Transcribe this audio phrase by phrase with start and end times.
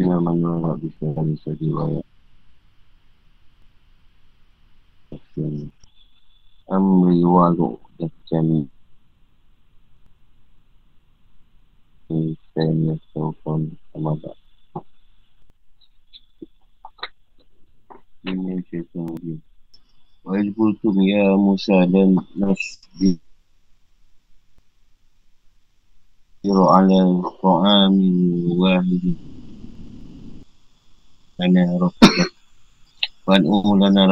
[0.00, 2.06] Mana bisa bisa diwayak.
[6.72, 8.64] Amri walu dan jami.
[12.56, 14.36] Saya sokon sama tak.
[18.24, 19.36] Ini cerita lagi.
[20.24, 23.20] Wahai kultum ya Musa dan Nasbi.
[26.40, 26.98] Yuru ala
[31.40, 32.24] lana rabbana
[33.26, 34.02] wan'u lana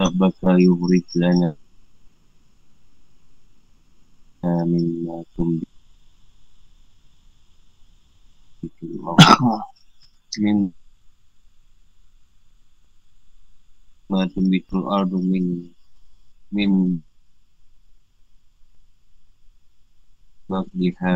[0.00, 1.48] rabbaka yubrik lana.
[4.48, 5.66] Amin ya ma tumbi
[10.42, 10.58] min
[14.10, 15.46] ma tumbi tul ardu min
[16.54, 16.72] min
[20.48, 21.12] bagiha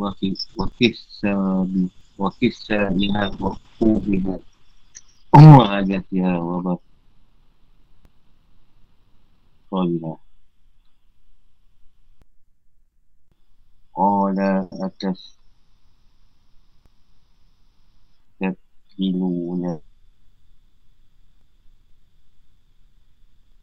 [0.00, 4.38] وفي وكسب وكسائها وكوبها
[5.34, 6.38] وغدتها
[9.72, 10.18] وبصلها
[13.94, 14.38] قال
[18.40, 19.80] أتستبدلون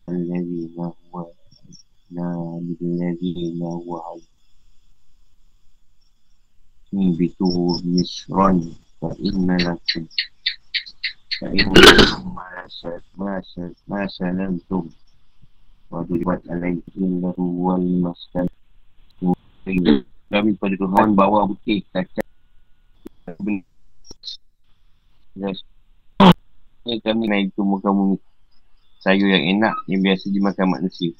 [0.09, 1.31] الذي هو
[2.11, 4.36] لا بالذي هو عزيز
[6.88, 7.47] Bitu
[7.83, 8.71] misron
[9.03, 10.07] Fa'inna lakum
[11.35, 14.88] Fa'inna lakum Masad Masad Masad Lantum
[15.91, 18.47] Wadudibat alaikum Laruwal Masad
[20.31, 22.23] Kami pada Tuhan Bawa bukti Kaca
[25.35, 25.59] Yes
[27.03, 27.91] Kami naik tu Muka
[29.03, 31.11] Sayur yang enak Yang biasa dimakan manusia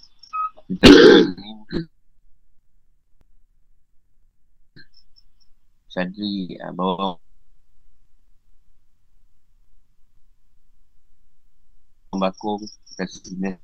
[0.71, 0.87] Kita
[5.97, 7.17] Sadri uh, bawa
[12.21, 12.61] bakung
[13.02, 13.58] kasih sini.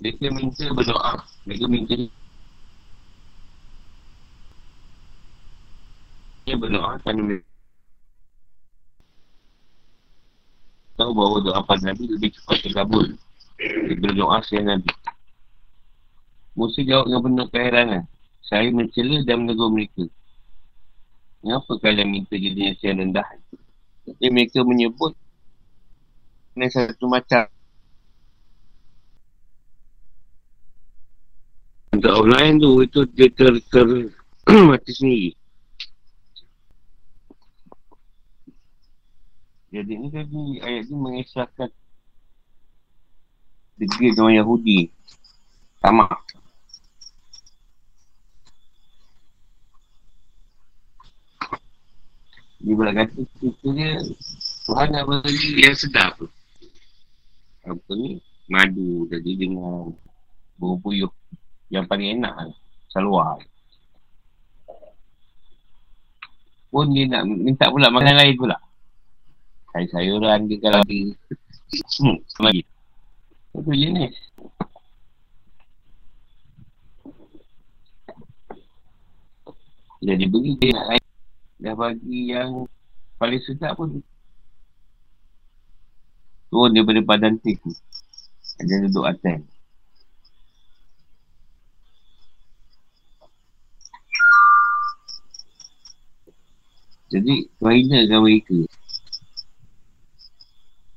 [0.00, 1.20] Mereka minta berdoa.
[1.44, 1.96] Mereka minta
[6.48, 7.44] dia berdoa kerana
[10.96, 13.20] tahu bahawa doa pada Nabi lebih cepat terkabul
[13.60, 14.88] daripada doa saya Nabi.
[16.58, 18.02] Musa jawab dengan penuh keheranan.
[18.42, 20.10] Saya mencela dan menegur mereka.
[21.38, 23.28] Kenapa kalian minta jadinya saya rendah?
[24.02, 25.14] Jadi mereka menyebut
[26.58, 27.46] ini satu macam
[31.88, 33.88] Untuk lain tu, itu dia ter, ter
[34.70, 35.30] mati sendiri.
[39.74, 41.70] Jadi ni tadi ayat ni mengisahkan
[43.82, 44.94] Degil orang Yahudi
[45.82, 46.37] Tamak
[52.58, 53.90] Dia pula kata dia
[54.66, 56.18] Tuhan nak bagi yang sedap
[57.62, 58.18] Apa ni
[58.50, 59.94] Madu tadi dengan
[60.58, 61.10] Bau puyuh
[61.70, 62.50] Yang paling enak lah
[62.90, 63.38] Saluar
[66.68, 68.56] Pun dia nak minta pula makan lain pula.
[69.72, 71.16] Sayur-sayuran dia kalau dia
[72.00, 72.64] Hmm, sama lagi.
[73.52, 74.14] Itu jenis
[79.98, 81.07] Jadi beri dia nak lain
[81.58, 82.70] Dah bagi yang
[83.18, 83.98] paling sedap pun.
[86.48, 87.74] Turun daripada badan tik tu.
[88.62, 89.42] Ada duduk atas.
[97.08, 98.58] Jadi kan mereka?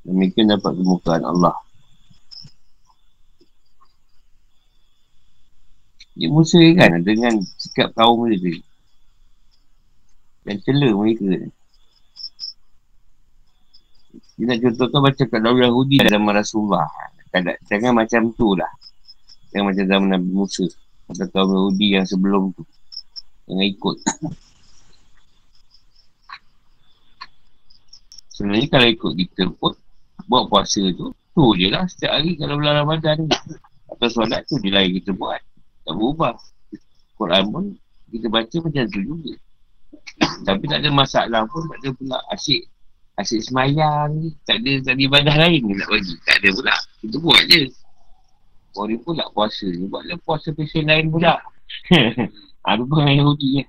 [0.06, 1.56] Dan mereka dapat kemukaan Allah.
[6.14, 8.71] Dia musuh kan dengan sikap kaum dia tadi
[10.42, 11.30] dan cela mereka.
[14.42, 16.90] Dia nak contohkan macam kat dalam Yahudi dalam Rasulullah.
[17.30, 18.72] Jangan, jangan macam tu lah.
[19.54, 20.66] Jangan macam zaman Nabi Musa
[21.12, 22.64] Atau kaum Yahudi yang sebelum tu.
[23.48, 23.98] Jangan ikut.
[28.32, 29.76] Sebenarnya kalau ikut kita pun
[30.26, 31.86] Buat puasa tu Tu je lah.
[31.86, 33.30] Setiap hari kalau bulan Ramadan
[33.92, 35.40] Atau solat tu je lah kita buat.
[35.86, 36.36] Tak berubah.
[37.20, 37.66] Quran pun
[38.12, 39.32] kita baca macam tu juga
[40.48, 42.72] tapi tak ada masalah pun Tak ada pula asyik
[43.20, 44.34] Asyik semayang.
[44.48, 46.16] Tak ada tak ada ibadah lain nak bagi.
[46.24, 46.76] Tak ada pula.
[47.04, 47.64] Itu buat je.
[48.72, 49.68] Orang pun nak puasa.
[49.68, 51.38] Buatlah puasa pesen lain pula.
[52.62, 53.66] Ha, pun dengan Yahudi ya.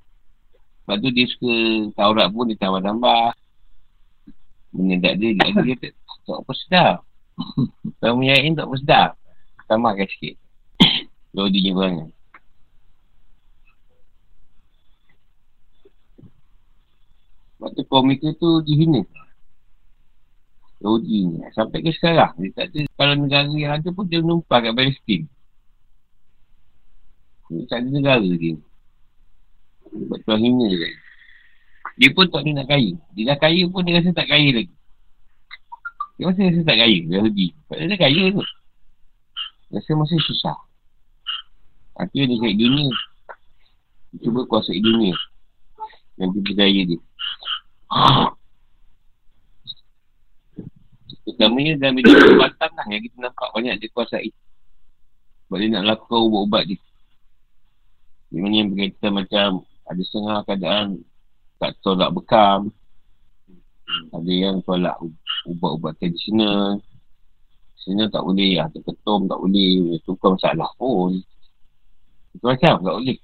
[0.84, 1.54] Sebab tu dia suka
[1.96, 3.32] Taurat pun dia tambah-tambah
[4.68, 5.26] Benda tak ada.
[5.32, 5.76] Dia ada dia
[6.28, 6.96] tak apa sedap.
[8.04, 9.10] Kalau menyain tak apa sedap.
[9.64, 10.36] Tambahkan sikit.
[11.40, 11.72] Yahudi je
[17.62, 19.06] perangai Waktu kaum mereka tu dihina.
[20.82, 21.38] Yahudi ni.
[21.54, 22.34] Sampai ke sekarang.
[22.42, 25.30] Dia tak ada, kalau negara yang ada pun dia menumpah kat Palestin.
[27.54, 28.58] Dia tak ada negara dia.
[29.94, 30.90] Sebab tuan hina je.
[32.02, 32.98] Dia pun tak nak kaya.
[33.14, 34.74] Dia dah kaya pun dia rasa tak kaya lagi.
[36.18, 36.98] Dia rasa rasa tak kaya.
[37.06, 37.54] Yahudi.
[37.70, 38.42] Sebab dia kaya tu.
[39.70, 40.58] Rasa masih susah.
[41.94, 42.90] Akhirnya dia cari dunia.
[44.10, 45.14] Dia cuba kuasai dunia.
[46.18, 47.00] Yang dia berdaya dia.
[51.22, 54.30] Pertamanya dalam bidang perubatan lah yang kita nampak banyak dia kuasai.
[55.46, 56.80] Sebab dia nak lakukan ubat-ubat dia.
[58.32, 59.48] Di mana yang berkaitan macam
[59.84, 60.86] ada setengah keadaan
[61.60, 62.72] tak tolak bekam.
[64.16, 64.96] Ada yang tolak
[65.44, 66.80] ubat-ubat tradisional.
[67.76, 68.52] Tradisional tak boleh.
[68.56, 70.00] Ada ketum tak boleh.
[70.00, 71.20] Itu bukan masalah pun.
[72.32, 73.18] Itu macam tak boleh.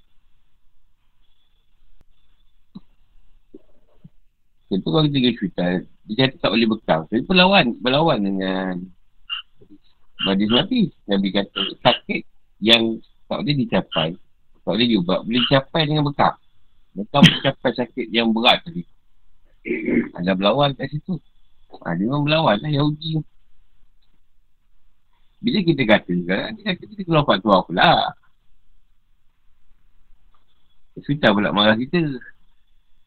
[4.69, 6.99] Itu kalau kita pergi dia kata tak boleh bekam.
[7.09, 8.73] Jadi berlawan, berlawan dengan
[10.25, 10.81] Badis Nabi.
[11.05, 12.21] Nabi kata sakit
[12.61, 12.97] yang
[13.29, 14.09] tak boleh dicapai.
[14.65, 15.25] Tak boleh diubah.
[15.25, 16.33] Boleh dicapai dengan bekam.
[16.97, 18.83] Bekam mencapai sakit yang berat tadi.
[20.17, 21.17] Ada berlawan kat situ.
[21.69, 23.21] Ha, dia memang berlawan lah Yahudi.
[25.39, 28.11] Bila kita kata, dia kata kita keluar fatwa pula.
[30.97, 32.01] Hospital pula marah kita.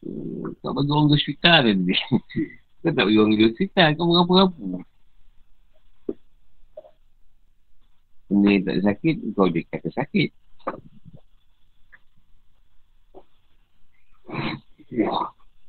[0.03, 1.99] Hmm, tak bagi orang ke hospital kan dia.
[2.83, 4.65] Kau tak bagi orang ke hospital, kau merapu-rapu.
[8.27, 10.29] Benda yang tak sakit, kau dia kata sakit.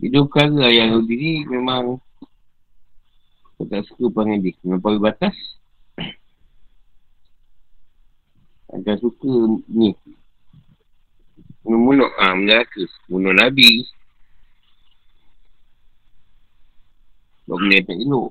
[0.04, 1.96] Itu perkara yang Yahudi ni memang
[3.56, 5.32] Kau tak suka panggil dia Memang batas
[8.68, 9.32] Agak suka
[9.72, 9.96] ni
[11.64, 13.88] Memuluk ah ha, Menjelaka Bunuh Nabi
[17.44, 18.30] Benda yang tak elok.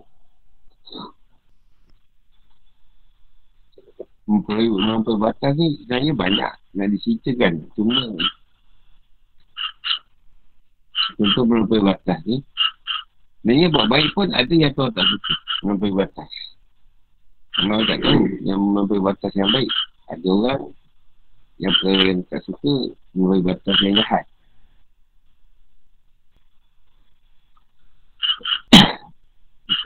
[4.24, 8.16] Memperayuk Memperayuk batas ni Sebenarnya banyak Nak diceritakan Cuma
[11.20, 12.40] Contoh melampaui batas ni
[13.44, 15.34] Sebenarnya buat baik pun ada yang tuan tak suka
[15.68, 16.32] Melampaui batas.
[17.60, 19.72] Memang tak tahu yang melampaui batas yang baik.
[20.08, 20.62] Ada orang
[21.60, 24.24] yang, tak suka Melampaui batas yang jahat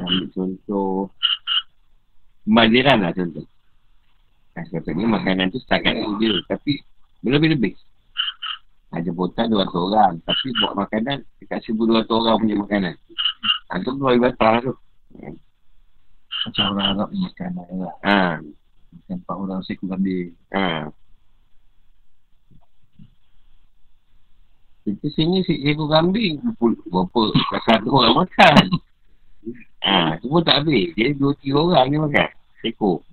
[0.04, 1.10] Ambil contoh
[2.48, 3.46] Majiran lah contoh.
[4.58, 6.82] Katanya makanan tu setakat dia Tapi
[7.26, 7.76] Lebih-lebih
[8.88, 10.14] ada jemputan 200 orang.
[10.24, 12.96] Tapi buat makanan Dekat 1200 orang punya makanan.
[13.68, 14.74] Ha, luar batal tu.
[16.48, 17.96] Macam orang Arab ni makan lah.
[18.08, 18.20] Ha.
[19.12, 20.88] Nampak orang seku kambing ha.
[24.88, 26.40] Kita sini seku kambing
[26.88, 27.22] Berapa
[27.68, 28.66] Satu orang makan
[29.84, 30.18] ha.
[30.22, 30.92] Semua tak habis.
[30.98, 32.30] Jadi 2-3 orang ni makan.
[32.62, 33.04] Seku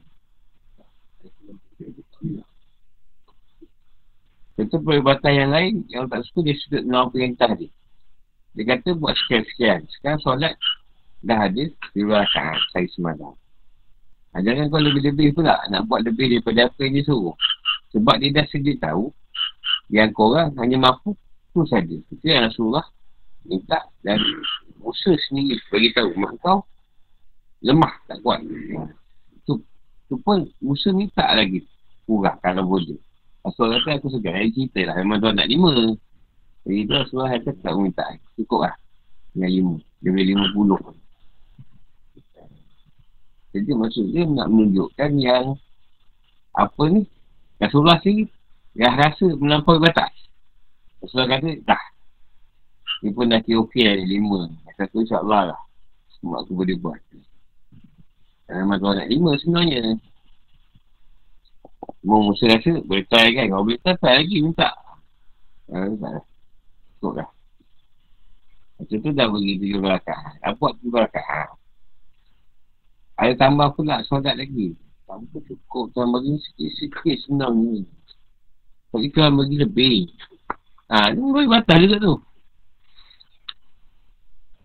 [4.54, 7.70] Contoh peribatan yang lain Yang tak suka dia suka dengan perintah dia
[8.54, 9.84] Dia kata buat sekian-sekian.
[9.98, 10.54] Sekarang solat
[11.20, 13.34] Dah ada Dua rakaat Saya semalam.
[14.32, 15.58] Ha, Jangan kau lebih-lebih pula.
[15.68, 17.36] Nak buat lebih daripada apa yang dia suruh.
[17.92, 19.10] Sebab dia dah sedia tahu
[19.90, 21.12] Yang korang hanya mampu
[21.50, 21.96] Itu saja.
[22.10, 22.86] Itu yang Rasulullah
[23.44, 24.20] Minta Dan
[24.80, 26.64] Usaha sendiri Bagi tahu Mak kau
[27.64, 28.40] Lemah Tak kuat?
[29.40, 29.60] Itu
[30.08, 31.64] Itu pun Musa minta lagi.
[32.04, 33.00] Kurang Kalau boleh.
[33.44, 34.96] Rasul kata aku segan Hari cerita lah.
[35.00, 35.72] Memang tuan nak lima.
[36.64, 38.04] Jadi tu Rasulullah kata tak minta
[38.36, 38.74] Cukup lah.
[39.32, 39.74] Dengan lima.
[40.00, 40.80] Dia boleh lima puluh.
[43.54, 45.56] Jadi maksud dia nak menunjukkan yang
[46.56, 47.04] Apa ni?
[47.60, 48.28] Rasulullah sendiri
[48.76, 50.12] Yang rasa melampaui batas.
[51.00, 51.82] Rasulullah kata dah
[53.04, 54.48] Dia pun dah kira okey lah lima.
[54.64, 55.60] Kata tu insyaAllah lah.
[56.16, 56.96] Semua aku boleh buat.
[58.48, 60.00] Memang tuan nak lima sebenarnya.
[62.00, 63.52] Mau Musa rasa boleh try kan.
[63.52, 64.72] Kalau boleh try, try lagi minta.
[65.68, 66.24] Ya, tak lah
[66.96, 67.28] Cukup lah
[68.76, 71.44] Macam tu dah bagi tujuh belakang Dah buat tujuh belakang ha.
[73.20, 74.72] Ada tambah pula solat lagi.
[75.04, 75.92] Tambah cukup.
[75.92, 77.84] Tuan bagi sikit-sikit senang ni
[78.88, 80.08] Tapi tuan bagi lebih.
[80.88, 82.16] Ha, ni boleh batal juga tu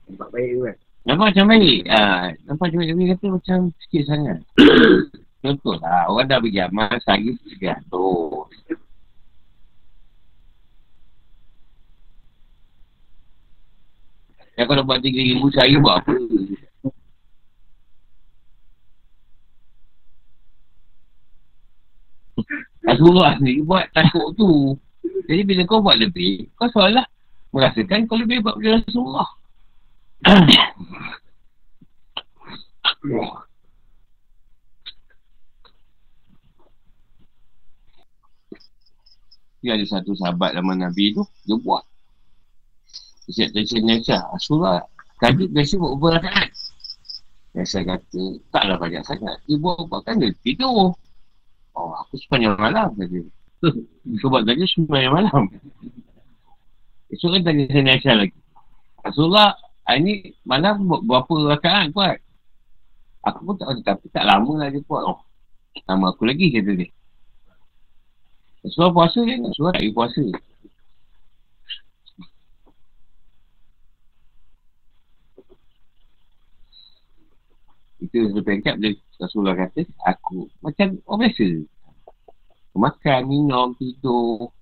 [0.10, 0.76] Nampak baik tu kan
[1.08, 2.02] Nampak macam baik ha,
[2.50, 4.38] Nampak macam baik kata macam sikit sangat
[5.40, 8.52] Contoh lah, orang dah pergi amal, sehari tu tiga ratus.
[14.60, 16.12] Ya kalau buat tiga ribu sehari buat apa?
[22.84, 24.76] Rasulullah sendiri buat takut tu.
[25.32, 27.08] Jadi bila kau buat lebih, kau seolah
[27.56, 29.39] merasakan kau lebih buat benda Rasulullah.
[39.60, 41.84] Dia ada satu sahabat zaman Nabi tu, dia buat.
[43.28, 44.22] Dia siap tension Aisyah.
[44.44, 44.84] Surah
[45.24, 46.52] tadi biasa buat rakaat.
[47.56, 49.40] Aisyah kata, taklah banyak sangat.
[49.48, 50.96] Dia buat buat kan dia tidur.
[51.76, 53.24] Oh, aku sepanjang malam tadi.
[54.24, 55.48] Sebab tadi sepanjang malam.
[57.08, 58.40] Esok kan tanya saya Aisyah lagi.
[59.00, 59.56] Rasulullah,
[59.90, 60.14] hari ni
[60.46, 62.22] malam berapa rakaat buat?
[63.26, 65.02] Aku pun tak tahu, tapi tak lama lah dia buat.
[65.02, 65.20] Oh,
[65.90, 66.88] nama aku lagi kata dia.
[68.70, 69.50] Surah puasa je kan?
[69.58, 70.24] Surah tak pergi puasa.
[78.00, 81.48] Itu satu pengkap dia Rasulullah kata Aku macam orang biasa
[82.80, 84.56] Makan, minum, tidur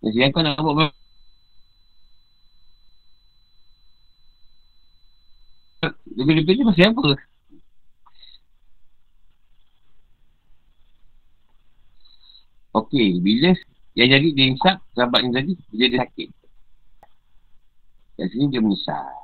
[0.00, 0.96] Jadi kau nak buat
[6.14, 7.08] Lebih-lebih ni pasal apa?
[12.74, 13.54] Okey, bila
[13.94, 16.28] yang jadi dia insap, sahabat yang tadi, dia dia sakit.
[18.18, 19.14] Kat sini dia menyesal.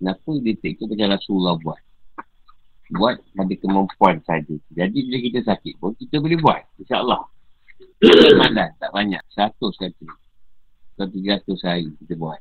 [0.00, 1.82] Kenapa dia take macam Rasulullah buat?
[2.92, 4.56] Buat ada kemampuan saja.
[4.72, 6.64] Jadi bila kita sakit pun, kita boleh buat.
[6.80, 7.22] InsyaAllah.
[8.02, 9.22] Tak malas, tak banyak.
[9.32, 10.06] Seratus kata.
[10.96, 12.40] Atau tiga ratus hari kita buat.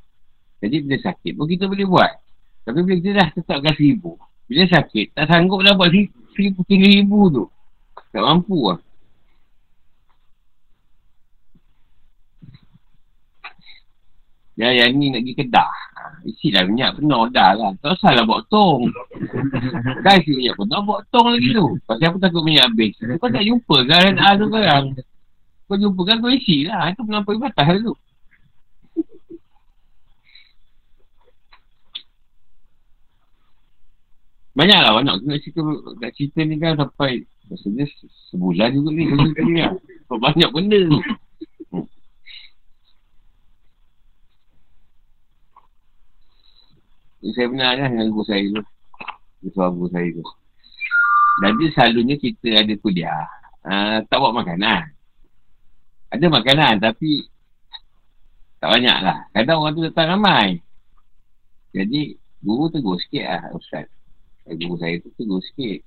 [0.63, 2.11] Jadi bila sakit pun kita boleh buat.
[2.61, 4.17] Tapi bila kita dah tetapkan seribu.
[4.45, 5.89] Bila sakit, tak sanggup dah buat
[6.35, 7.45] seribu, tiga ribu tu.
[8.11, 8.79] Tak mampu lah.
[14.59, 15.71] Ya, yang ni nak pergi kedah.
[15.73, 17.73] Ha, isilah minyak penuh dah lah.
[17.81, 18.93] Tak usah lah buat tong.
[20.05, 21.65] Dah isi minyak penuh, buat tong lagi tu.
[21.89, 22.93] Pasal apa takut minyak habis?
[23.17, 24.85] Kau tak jumpa kan ah, tu sekarang.
[25.65, 26.93] Kau jumpa kan kau isi lah.
[26.93, 27.97] Itu melampaui batas tu.
[34.51, 35.15] Banyak lah banyak.
[35.23, 35.61] Nak cerita,
[35.99, 37.83] nak cerita ni kan sampai Maksudnya
[38.31, 39.11] sebulan juga ni.
[40.23, 40.99] Banyak benda tu.
[47.31, 48.63] saya pernah lah dengan guru saya tu.
[49.43, 50.25] Ketua guru saya tu.
[51.43, 53.27] Jadi selalunya kita ada kuliah.
[53.61, 54.95] Uh, tak buat makanan.
[56.11, 57.27] Ada makanan tapi
[58.63, 59.27] tak banyak lah.
[59.35, 60.63] Kadang orang tu datang ramai.
[61.75, 64.00] Jadi guru tegur sikit lah Ustaz.
[64.47, 65.79] Guru saya tu tegur sikit.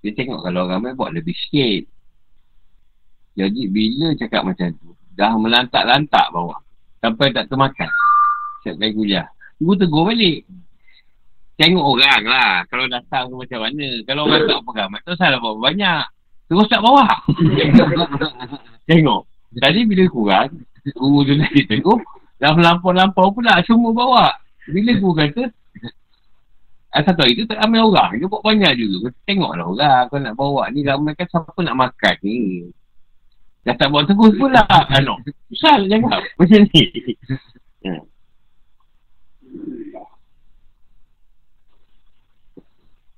[0.00, 1.84] Dia tengok kalau ramai buat lebih sikit.
[3.36, 6.60] Jadi bila cakap macam tu, dah melantak-lantak bawah.
[7.00, 7.88] Sampai tak termakan.
[8.64, 9.28] Siap kali kuliah.
[9.60, 10.44] Ibu tegur balik.
[11.60, 12.52] Tengok orang lah.
[12.72, 13.88] Kalau datang tu macam mana.
[14.08, 16.04] Kalau orang tak pegang, tak salah berapa banyak.
[16.48, 17.04] Terus tak bawa.
[18.90, 19.22] Tengok.
[19.60, 20.50] Tadi bila kurang,
[20.94, 22.00] guru tu nak tengok,
[22.38, 24.26] dah melampau-lampau pula semua bawa.
[24.70, 25.50] Bila guru kata,
[26.90, 28.18] Asal tahu itu tak ramai orang.
[28.18, 29.14] Dia buat banyak juga.
[29.22, 30.02] Tengoklah orang.
[30.10, 32.66] Kau nak bawa ni ramai kan siapa nak makan ni.
[33.62, 34.66] Dah tak bawa terus pula.
[34.66, 35.22] Ano.
[35.54, 36.18] Susah jangan.
[36.38, 36.84] Macam ni.
[37.86, 38.02] Hmm.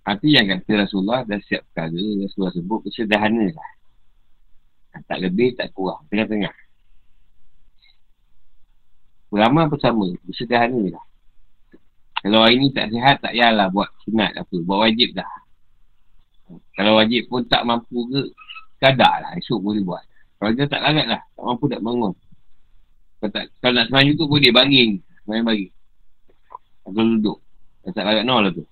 [0.02, 3.70] Tapi yang kata Rasulullah dah siap perkara, Rasulullah sebut kesederhana lah.
[5.06, 6.04] Tak lebih, tak kurang.
[6.10, 6.52] Tengah-tengah.
[9.32, 11.04] Beramal bersama, bersederhana lah.
[12.22, 14.56] Kalau hari ni tak sihat, tak payahlah buat sunat apa.
[14.62, 15.32] Buat wajib dah.
[16.78, 18.30] Kalau wajib pun tak mampu ke,
[18.78, 19.34] kadar lah.
[19.34, 20.04] Esok boleh buat.
[20.38, 21.22] Kalau dia tak larat lah.
[21.34, 22.14] Tak mampu tak bangun.
[23.18, 25.02] Kalau, tak, kalau nak semayang tu boleh baring.
[25.26, 25.72] Semayang baring.
[26.86, 27.38] Atau duduk.
[27.82, 28.66] Dah tak larat nol lah tu.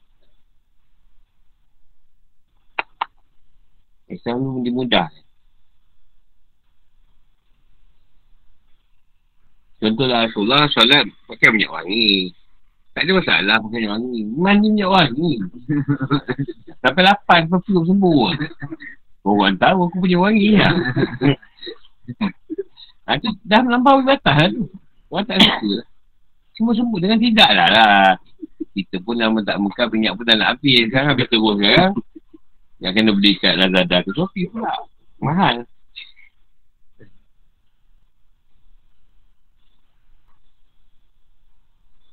[4.11, 5.09] Islam ni dia mudah.
[9.81, 12.35] Contohlah Rasulullah solat pakai minyak wangi.
[12.91, 14.21] Tak ada masalah pakai minyak wangi.
[14.35, 15.33] Mandi minyak wangi.
[16.83, 18.21] Sampai lapan perfume sembuh.
[19.23, 20.75] Orang tahu aku punya wangi lah.
[23.07, 24.65] ha, tu dah melampau batas lah tu.
[25.13, 25.87] Orang tak suka lah.
[26.57, 28.09] Semua sembuh dengan tidak lah lah.
[28.75, 30.91] Kita pun dah tak muka minyak pun tak nak habis.
[30.91, 31.93] Sekarang habis terus sekarang.
[32.81, 34.73] Yang kena beli kat Lazada tu Shopee pula
[35.21, 35.69] Mahal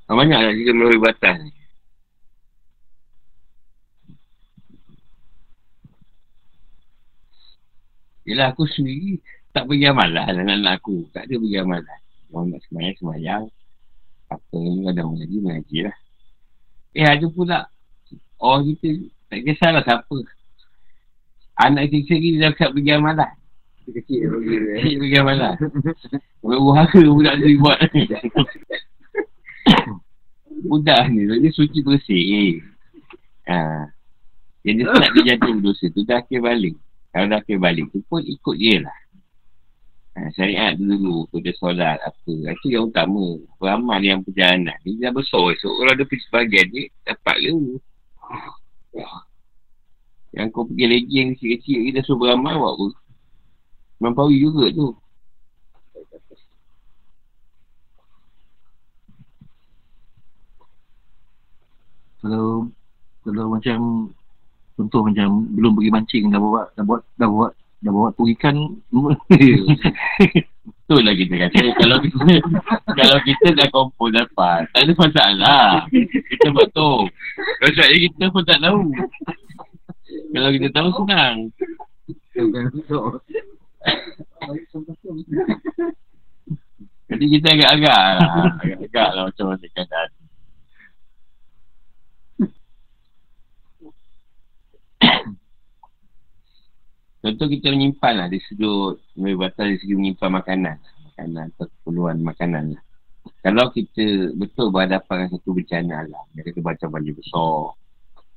[0.08, 1.52] Banyak lah kita melalui batas ni
[8.28, 9.24] Yelah aku sendiri
[9.56, 11.08] tak pergi amalan anak-anak aku.
[11.16, 12.00] Tak ada pergi amalan.
[12.28, 13.44] Orang nak semayang, semayang.
[14.28, 15.98] Apa ni ada orang lagi mengaji lah.
[16.92, 17.72] Eh ada pula.
[18.36, 20.18] Orang kita tak kisahlah siapa.
[21.56, 23.32] Anak kecil lagi dia cakap pergi amalan.
[23.96, 25.56] Kecil pergi pergi amalan.
[26.44, 27.80] Buat buhara pula dia buat.
[30.70, 32.60] Budak ni, dia suci bersih.
[33.48, 33.88] Ha.
[34.68, 36.76] Yang dia dia jatuh dosa tu dah akhir balik.
[37.14, 39.00] Kalau dah akhir balik tu pun ikut je lah.
[40.18, 42.34] Ha, syariat dulu, tu dia solat apa.
[42.58, 43.38] Itu yang utama.
[43.62, 44.76] Beramal yang perjalanan.
[44.82, 45.74] Dia dah besar esok.
[45.78, 47.54] Kalau ada pergi sebagian dia, dapat ke?
[50.36, 52.88] Yang kau pergi lagi yang kecil-kecil, kita suruh beramal buat apa?
[53.98, 54.94] Mempawai juga tu.
[62.22, 62.70] Kalau
[63.22, 64.10] kalau macam
[64.78, 68.58] contoh macam belum pergi mancing dah buat dah buat dah buat dah bawa tu ikan
[70.88, 71.64] Betul lah kita kata.
[71.84, 72.40] Kalau kita
[72.96, 75.84] Kalau kita dah kompon dapat Tak ada masalah.
[76.32, 77.12] Kita buat tu.
[77.36, 78.88] Kalau saya kita pun tak tahu.
[80.32, 81.36] Kalau kita tahu senang.
[87.08, 88.32] Jadi kita agak-agak lah.
[88.64, 90.10] Agak-agak lah macam mana keadaan
[97.24, 100.78] Contoh kita menyimpan lah di sudut batal dari segi menyimpan makanan.
[101.12, 102.82] Makanan atau keperluan makanan lah.
[103.44, 107.76] Kalau kita betul berhadapan dengan satu bencana lah Dia kata macam banjir besar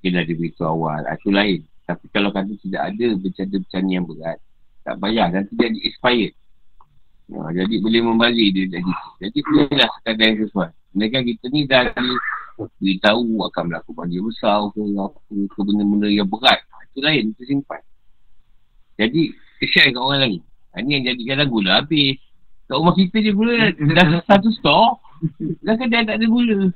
[0.02, 1.60] Kita dah diberitahu awal Itu ah, lain.
[1.86, 4.38] Tapi kalau kata tidak ada bencana-bencana yang berat
[4.86, 6.34] Tak bayar nanti jadi expired.
[7.30, 8.92] Ha, Jadi boleh membalik dia jadi.
[9.22, 11.82] Jadi bolehlah sekadar yang sesuai Mereka kita ni dah
[12.80, 17.80] beritahu akan berlaku banjir besar ke apa ke benda-benda yang berat Itu lain, itu simpan
[19.00, 19.32] jadi,
[19.64, 20.44] share kat orang lain.
[20.76, 22.20] Ha, ni yang jadikan lagu lah habis.
[22.68, 25.00] Kat rumah kita je gula dah satu stok.
[25.64, 26.68] Dah dia tak ada gula.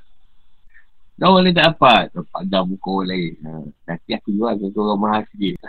[1.21, 2.09] Dah orang lain tak dapat.
[2.17, 3.33] Dapat dah buka orang lain.
[3.45, 3.61] Ha,
[3.93, 5.61] nanti aku jual ke orang mahal sikit.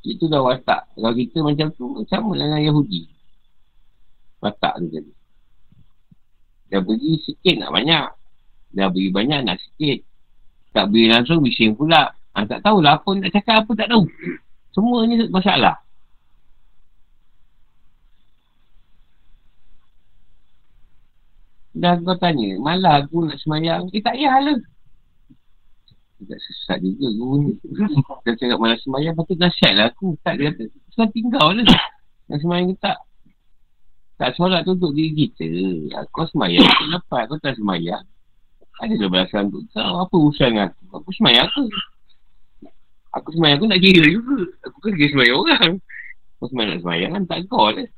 [0.00, 0.88] Itu dah watak.
[0.96, 3.04] Kalau kita macam tu, sama dengan Yahudi.
[4.40, 5.12] Watak tu jadi.
[6.70, 8.06] Dah beri sikit nak banyak.
[8.72, 10.06] Dah beri banyak nak sikit.
[10.70, 12.14] Tak beri langsung bising pula.
[12.32, 14.06] Ha, tak tahulah apa nak cakap apa tak tahu.
[14.70, 15.82] Semua ni masalah.
[21.70, 23.90] Dah kau tanya, malah aku nak semayang.
[23.94, 24.58] Eh tak payahlah.
[26.20, 27.52] Tak sesat juga guru ni.
[28.28, 30.20] Dia cakap malah semayang, patut nasihat lah aku.
[30.20, 31.64] Tak dia kata, sebab tinggal lah.
[32.28, 32.98] Nak semayang ke tak?
[34.20, 35.48] Tak solat tu untuk diri kita.
[36.12, 37.24] Kau semayang, kau dapat.
[37.24, 38.04] Kau tak semayang.
[38.84, 39.64] Ada dua belasan tu.
[39.72, 40.82] Kau apa urusan aku?
[41.00, 41.64] Aku semayang aku.
[43.16, 44.44] Aku semayang aku nak kira juga.
[44.68, 45.70] Aku kan kira semayang orang.
[46.36, 47.88] Kau semayang nak semayang kan tak kau lah.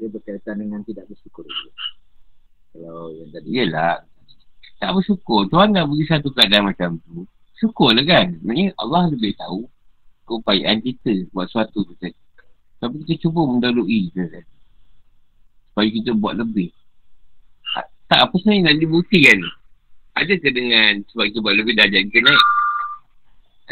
[0.00, 1.70] Dia berkaitan dengan tidak bersyukur juga.
[2.72, 3.48] Kalau yang tadi.
[3.52, 4.00] Yelah.
[4.80, 5.46] Tak bersyukur.
[5.52, 7.28] Tuhan dah beri satu keadaan macam tu.
[7.60, 8.40] Syukur lah kan.
[8.40, 9.68] Maksudnya Allah lebih tahu
[10.24, 12.16] keupayaan kita buat sesuatu tu tadi.
[12.80, 14.44] Tapi kita cuba mendalui kan?
[15.70, 16.72] Supaya kita buat lebih
[17.76, 19.38] ha, Tak apa sebenarnya nak dibuktikan
[20.16, 22.44] Ada ke dengan sebab kita buat lebih darjah kita naik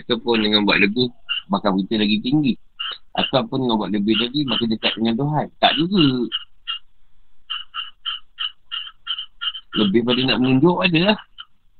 [0.05, 1.09] Ataupun dengan buat lebih
[1.49, 2.55] Bakal kita lagi tinggi
[3.17, 6.01] Ataupun dengan buat lebih lagi Maka dekat dengan Tuhan Tak juga
[9.77, 11.19] Lebih pada nak menunjuk ada lah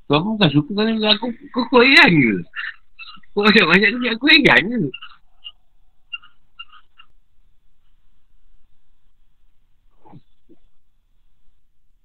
[0.05, 0.85] Tuhan pun bukan suka kan
[1.17, 2.35] aku Kau kau heran ke
[3.33, 4.79] Kau ada banyak tu aku heran ke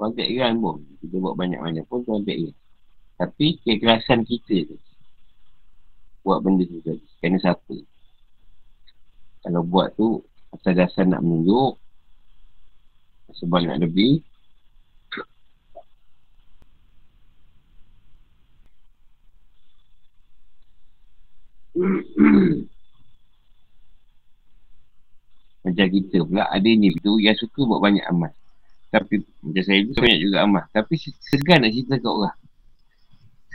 [0.05, 0.85] Tuan tak heran pun.
[1.01, 2.53] Kita buat banyak-banyak pun Tuan tak heran.
[3.17, 4.77] Tapi kekerasan kita tu.
[6.27, 7.01] Buat benda tu tadi.
[7.25, 7.77] Kerana siapa?
[9.49, 10.21] Kalau buat tu,
[10.53, 11.81] asal dasar nak menunjuk.
[13.33, 14.21] Sebab nak lebih.
[25.65, 28.29] Macam kita pula ada ni tu yang suka buat banyak amal.
[28.93, 30.69] Tapi macam saya tu banyak juga amal.
[30.71, 32.37] Tapi segan nak cerita kat orang.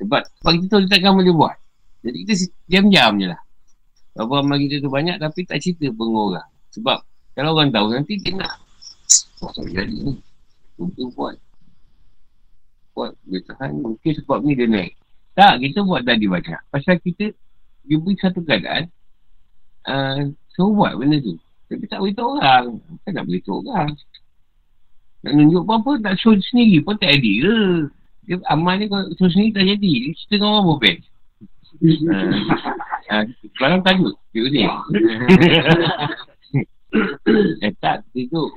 [0.01, 1.55] Sebab, sebab kita tahu dia takkan boleh buat.
[2.01, 2.33] Jadi kita
[2.65, 3.41] diam-diam je lah.
[4.17, 6.49] Apa amal kita tu banyak tapi tak cerita pun orang.
[6.73, 6.97] Sebab
[7.37, 8.57] kalau orang tahu nanti dia nak.
[9.45, 10.17] Oh, jadi ni.
[10.75, 11.37] Mungkin buat.
[12.97, 13.15] Buat.
[13.29, 13.79] Dia tahan.
[13.79, 14.97] Mungkin sebab ni dia naik.
[15.37, 16.59] Tak, kita buat tadi banyak.
[16.67, 17.31] Pasal kita
[17.89, 18.85] dia beri satu keadaan
[19.89, 21.35] uh, so buat benda tu.
[21.69, 22.81] Tapi tak beritahu orang.
[23.05, 23.93] Tak nak beritahu orang.
[25.21, 27.57] Nak tunjuk apa-apa tak show sendiri pun tak ada ke.
[28.25, 29.93] Dia amal ni kalau show sendiri tak jadi.
[30.05, 31.03] Dia cerita dengan orang pun best.
[33.61, 34.15] Barang tajuk.
[34.33, 34.63] Dia ni.
[37.61, 38.49] Eh tak, itu.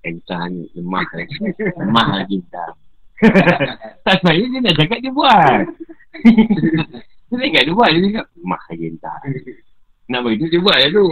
[0.00, 1.28] Entah ni, lemah kan.
[1.76, 2.72] Lemah lagi tak.
[4.08, 5.68] tak sebenarnya dia nak cakap dia buat.
[7.40, 9.20] dia cakap dia buat, dia cakap lemah lagi tak.
[10.12, 11.06] Nak bagi tu dia buat tu.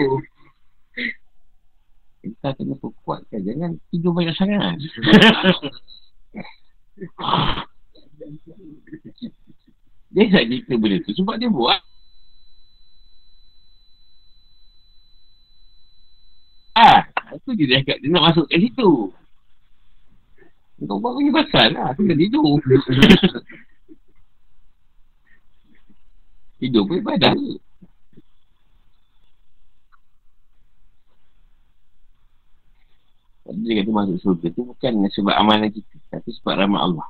[2.21, 3.41] Kita kena perkuatkan.
[3.41, 4.77] Jangan tidur banyak sangat.
[10.13, 11.81] dia tak cerita benda tu sebab dia buat.
[16.77, 17.09] Ah,
[17.45, 19.17] tu dia cakap dia nak masuk kat situ.
[20.81, 21.93] Kau buat punya pasal lah.
[21.93, 22.61] Aku dah tidur.
[26.61, 27.57] tidur pun ibadah ni.
[33.51, 35.97] Dia kata masuk surga tu bukan sebab amalan kita.
[36.15, 37.09] Tapi sebab rahmat Allah.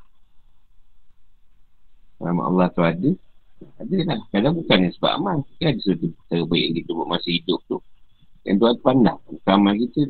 [2.16, 3.10] Rahmat Allah tu ada.
[3.76, 4.20] Ada lah.
[4.32, 5.36] Kadang bukan sebab amal.
[5.60, 7.76] Kan ada sesuatu terbaik yang kita buat masa hidup tu.
[8.48, 9.18] Yang Tuhan pandang.
[9.28, 10.02] Bukan amal kita.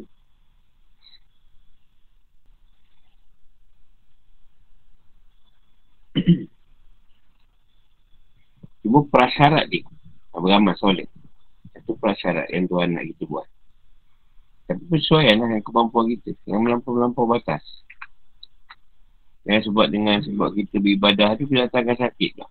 [8.90, 9.86] Cuma prasyarat dia.
[10.34, 11.06] Beramal soleh
[11.78, 13.46] Itu prasyarat yang Tuhan nak kita buat.
[14.66, 16.34] Tapi persoalan lah dengan kemampuan kita.
[16.50, 17.62] Yang melampau-melampau batas.
[19.46, 22.50] Yang sebab dengan sebab kita beribadah tu Bila datangkan sakit lah.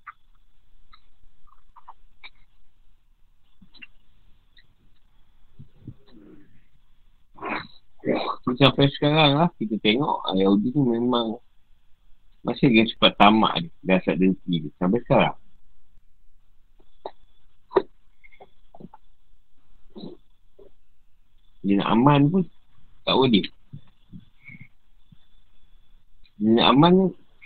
[8.56, 11.36] Sampai sekarang lah kita tengok Yahudi ni memang
[12.47, 14.71] masih lagi cepat tamak dia Dasar dengki dia.
[14.80, 15.36] Sampai sekarang
[21.65, 22.43] Dia nak aman pun
[23.04, 23.45] Tak boleh
[26.39, 26.93] Dia nak aman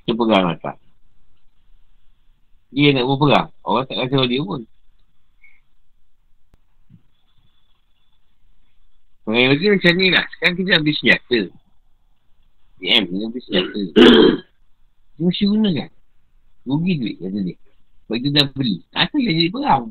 [0.02, 0.78] Kita pegang atas
[2.73, 4.62] Dia nak berperang Orang tak kata dia pun
[9.23, 11.39] Orang lagi macam ni lah Sekarang kita ambil senjata
[12.78, 13.82] PM Kita ambil senjata
[15.13, 15.89] dia mesti gunakan.
[16.65, 17.58] Rugi duit kata dia.
[18.04, 18.78] Sebab dia dah beli.
[18.91, 19.84] Apa yang jadi perang?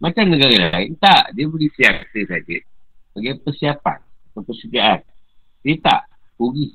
[0.00, 0.90] Macam negara lain.
[1.00, 1.32] Tak.
[1.32, 2.56] Dia beli siapa saja.
[3.20, 4.00] Bagi persiapan.
[4.32, 5.04] Persediaan.
[5.60, 6.08] Dia tak.
[6.40, 6.72] Rugi.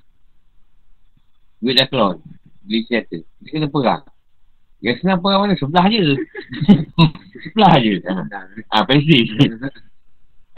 [1.58, 2.22] Duit dah keluar.
[2.62, 3.18] Beli siapa.
[3.18, 4.06] Dia kena perang.
[4.86, 5.58] Yang senang perang mana?
[5.58, 6.06] Sebelah je.
[7.50, 7.98] Sebelah je.
[8.70, 9.26] Ah, ha, pensi.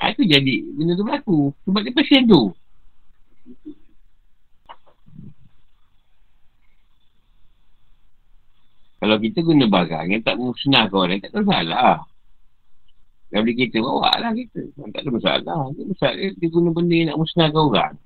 [0.04, 1.56] Ha, itu jadi benda tu berlaku.
[1.64, 2.52] Sebab dia pasien tu.
[9.00, 11.96] Kalau kita guna barang yang tak musnah ke orang, tak ada masalah.
[13.28, 14.62] Yang boleh kita bawa lah kita.
[14.72, 15.42] Tak ada masalah.
[15.76, 18.00] Dia, masalah dia, dia guna benda yang nak musnah ke orang.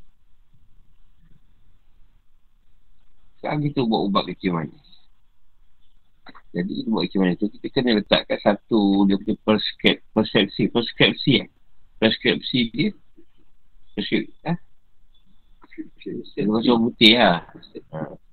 [3.43, 4.87] Sekarang kita buat ubat kecil manis.
[6.55, 11.43] Jadi kita buat kecil manis tu, kita kena letakkan satu dia punya perskep, persepsi, perskripsi
[11.43, 11.51] eh.
[11.99, 12.95] Perskripsi dia.
[13.99, 14.55] Perskripsi, ha?
[16.39, 17.43] Dia macam putih lah.
[17.91, 18.28] Ha.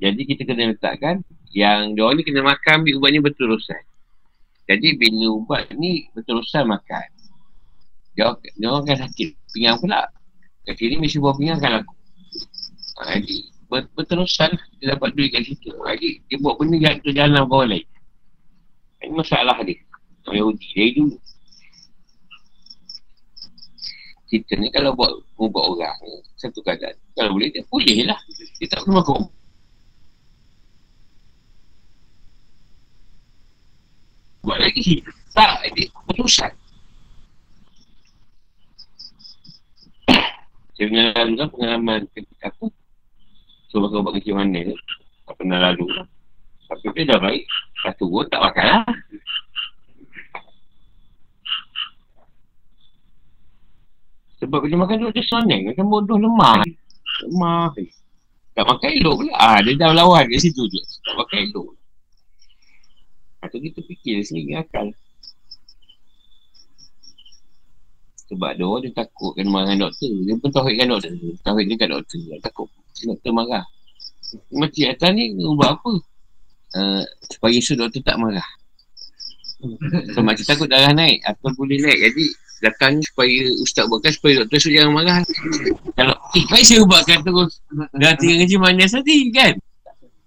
[0.00, 1.20] Jadi kita kena letakkan
[1.52, 3.82] yang dia ni kena makan ambil ubat ni berterusan.
[4.64, 7.06] Jadi bila ubat ni berterusan makan.
[8.16, 9.28] Dia, dia orang akan sakit.
[9.52, 10.08] Pinggang pula.
[10.64, 11.92] Kat sini mesti buah pinggang kan aku.
[13.00, 13.36] Ha, jadi
[13.68, 15.68] ber, berterusan dia dapat duit kat situ.
[15.68, 17.84] Jadi dia buat benda yang tu jalan bawah lain.
[19.04, 19.84] Ini masalah dia.
[20.24, 21.16] Orang Yahudi dari dulu.
[24.30, 25.98] Kita ni kalau buat ubat orang
[26.40, 26.96] satu keadaan.
[27.18, 28.20] Kalau boleh dia boleh lah.
[28.62, 29.39] Dia tak perlu makan
[34.44, 35.04] buat lagi.
[35.36, 36.52] Tak ini keputusan.
[40.74, 42.72] Saya pengalaman kan pengalaman ketika aku
[43.70, 44.72] cuba kau buat kecil mana
[45.28, 45.86] tak pernah lalu.
[46.66, 47.44] Tapi dia dah baik.
[47.84, 48.84] Satu pun tak makan lah.
[54.40, 56.64] Sebab bila makan tu dia soneng macam bodoh lemah.
[57.28, 57.76] Lemah.
[58.56, 59.32] Tak makan elok pula.
[59.36, 60.80] Ah, dia dah lawan kat situ je.
[61.04, 61.79] Tak makan elok
[63.50, 64.94] Atau kita fikir sendiri akal.
[68.30, 70.06] Sebab dia orang dia takut kena marah doktor.
[70.22, 71.10] Dia pun tauhidkan doktor.
[71.42, 72.18] Tauhid dekat doktor.
[72.22, 72.70] Dia takut
[73.02, 73.66] doktor marah.
[74.54, 75.92] Macam atas ni ubah apa?
[76.70, 78.46] Uh, supaya isu doktor tak marah.
[80.14, 81.26] So macam takut darah naik.
[81.26, 81.98] Apa boleh naik.
[82.06, 82.24] Jadi
[82.62, 85.18] datang supaya ustaz buatkan supaya doktor suruh jangan marah.
[85.98, 87.58] Kalau eh baik saya ubahkan terus.
[87.98, 89.58] Dah tinggal kerja manis tadi kan?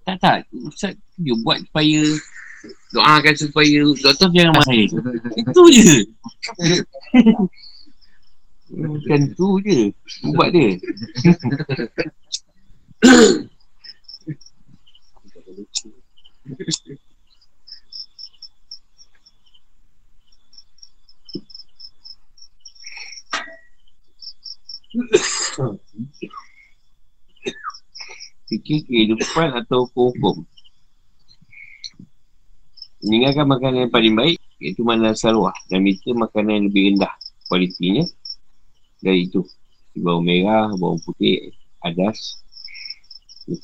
[0.03, 0.37] Tak tak.
[0.51, 2.03] Ustaz dia buat supaya
[2.93, 4.85] doakan supaya doktor jangan saya.
[5.35, 6.07] Itu je.
[8.73, 9.79] Bukan tu je.
[10.29, 10.77] Ubat dia.
[28.47, 30.45] Fikir kehidupan atau hukum
[33.03, 37.13] Meninggalkan makanan yang paling baik iaitu mana sarwah dan minta makanan yang lebih rendah
[37.51, 38.07] kualitinya
[39.03, 39.43] dari itu.
[39.93, 42.41] Bawang merah, bawang putih, adas,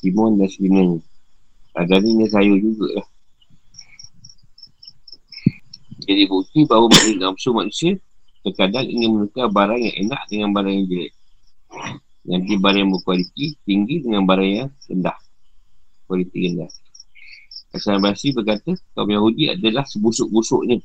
[0.04, 1.00] timun dan sebagainya.
[1.74, 3.08] Ada ni sayur juga lah.
[6.04, 7.96] Jadi bukti bahawa nafsu manusia
[8.40, 11.12] terkadang ingin menukar barang yang enak dengan barang yang jelek.
[12.28, 15.18] Nanti barang yang berkualiti tinggi dengan barang yang rendah.
[16.08, 16.70] Kualiti rendah.
[17.70, 20.82] Asal Basi berkata, kaum Yahudi adalah sebusuk-busuknya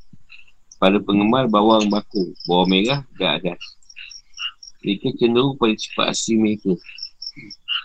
[0.78, 3.62] pada penggemar bawang bakung, bawang merah dan adas.
[4.86, 6.78] Mereka cenderung pada sifat asli mereka.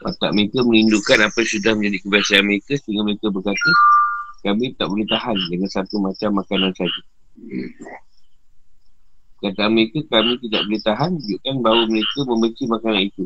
[0.04, 3.70] Watak mereka merindukan apa yang sudah menjadi kebiasaan mereka sehingga mereka berkata,
[4.44, 7.02] kami tak boleh tahan dengan satu macam makanan saja.
[9.40, 13.24] Kata mereka, kami tidak boleh tahan tunjukkan bahawa mereka membenci makanan itu.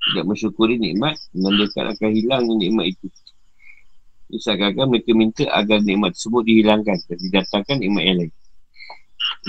[0.00, 3.08] Tidak mensyukuri nikmat, menandakan akan hilang nikmat itu.
[4.30, 8.32] Misalkan mereka minta agar nikmat tersebut dihilangkan dan didatangkan nikmat yang lain.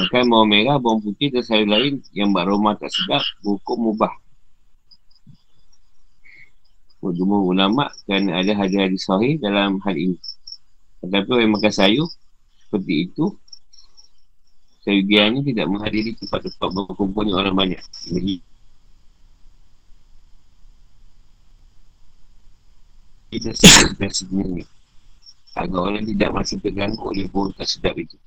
[0.01, 4.11] Makan bawang merah, bawang putih dan sayur lain yang beraroma tak sedap, hukum mubah.
[7.01, 10.17] Jumlah ulama kan ada hadis-hadis sahih dalam hal ini.
[11.01, 12.07] Tetapi orang makan sayur
[12.69, 13.41] seperti itu
[14.81, 17.81] Seyogianya tidak menghadiri tempat-tempat berkumpulnya orang banyak.
[18.09, 18.41] Jadi,
[23.31, 24.65] kita sedang sebenarnya.
[25.55, 28.19] Agar orang tidak masih terganggu oleh bau tak sedap itu.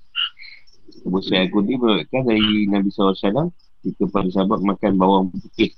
[1.05, 3.53] Abu Sa'id Kudi berkata dari Nabi SAW
[3.85, 5.77] jika pada sahabat makan bawang putih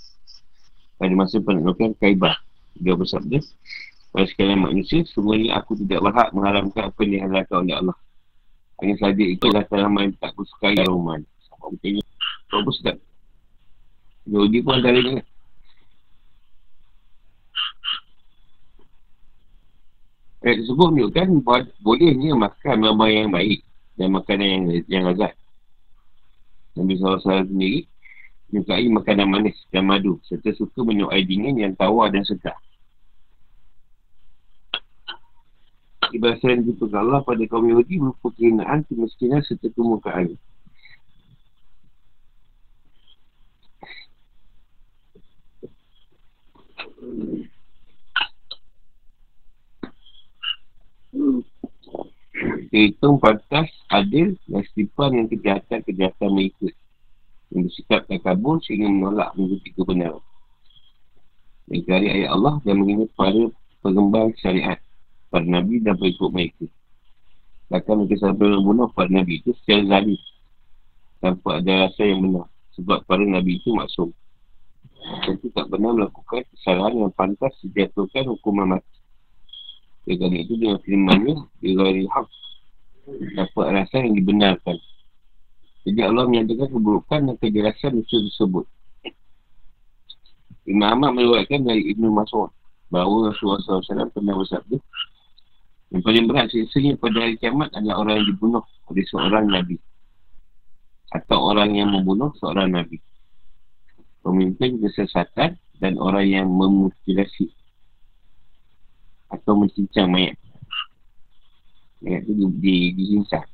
[0.97, 2.39] pada masa penaklukan kaibah.
[2.77, 3.41] Dia bersabda,
[4.13, 7.97] pada sekalian manusia, semuanya aku tidak berhak mengharamkan apa yang dihalalkan oleh Allah.
[8.77, 11.25] Hanya saja itulah tanaman yang tak kusukai macam
[11.81, 12.03] ni.
[12.47, 12.97] Kau pun sedap.
[14.29, 15.01] Yodi pun antara
[20.47, 21.43] Ayat tersebut menunjukkan
[21.83, 23.67] bolehnya makan makanan yang baik
[23.99, 25.35] dan makanan yang, yang lezat.
[26.79, 27.91] Nabi SAW sendiri
[28.55, 32.55] menyukai makanan manis dan madu serta suka menyukai dingin yang tawar dan segar.
[36.15, 40.39] Ibadah jumpa Allah pada kaum Yahudi berupa kehinaan, kemiskinan serta kemukaan.
[52.71, 56.69] Hitung pantas, adil dan setipan yang kejahatan-kejahatan mereka
[57.55, 60.25] yang bersikap tak kabur sehingga menolak mengikuti kebenaran.
[61.71, 63.49] Mengikari ayat Allah dan mengingat para
[63.81, 64.79] pengembang syariat
[65.31, 66.67] para Nabi dan pengikut mereka.
[67.71, 70.21] Bahkan mereka sampai membunuh para Nabi itu secara zalim.
[71.19, 72.47] Tanpa ada rasa yang benar.
[72.79, 74.13] Sebab para Nabi itu maksum.
[75.27, 78.96] Mereka tak pernah melakukan kesalahan yang pantas dijatuhkan hukuman mati.
[80.07, 82.27] Dengan itu dengan firmannya, dia gari hak.
[83.35, 84.79] Dapat rasa yang dibenarkan.
[85.87, 88.67] Jadi Allah menyatakan keburukan dan kejelasan musuh tersebut.
[90.67, 92.51] Imam Ahmad meluatkan dari Ibn Mas'ud
[92.91, 94.79] bahawa Rasulullah SAW pernah bersabda
[95.95, 99.79] yang paling berat siksanya pada hari kiamat adalah orang yang dibunuh oleh seorang Nabi.
[101.15, 102.99] Atau orang yang membunuh seorang Nabi.
[104.27, 107.55] Pemimpin kesesatan dan orang yang memutilasi.
[109.33, 110.39] Atau mencincang mayat.
[112.03, 113.47] Mayat itu di, di, dicincang.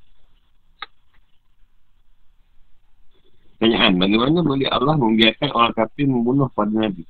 [3.63, 7.07] Pertanyaan, bagaimana boleh Allah membiarkan orang kafir membunuh pada Nabi?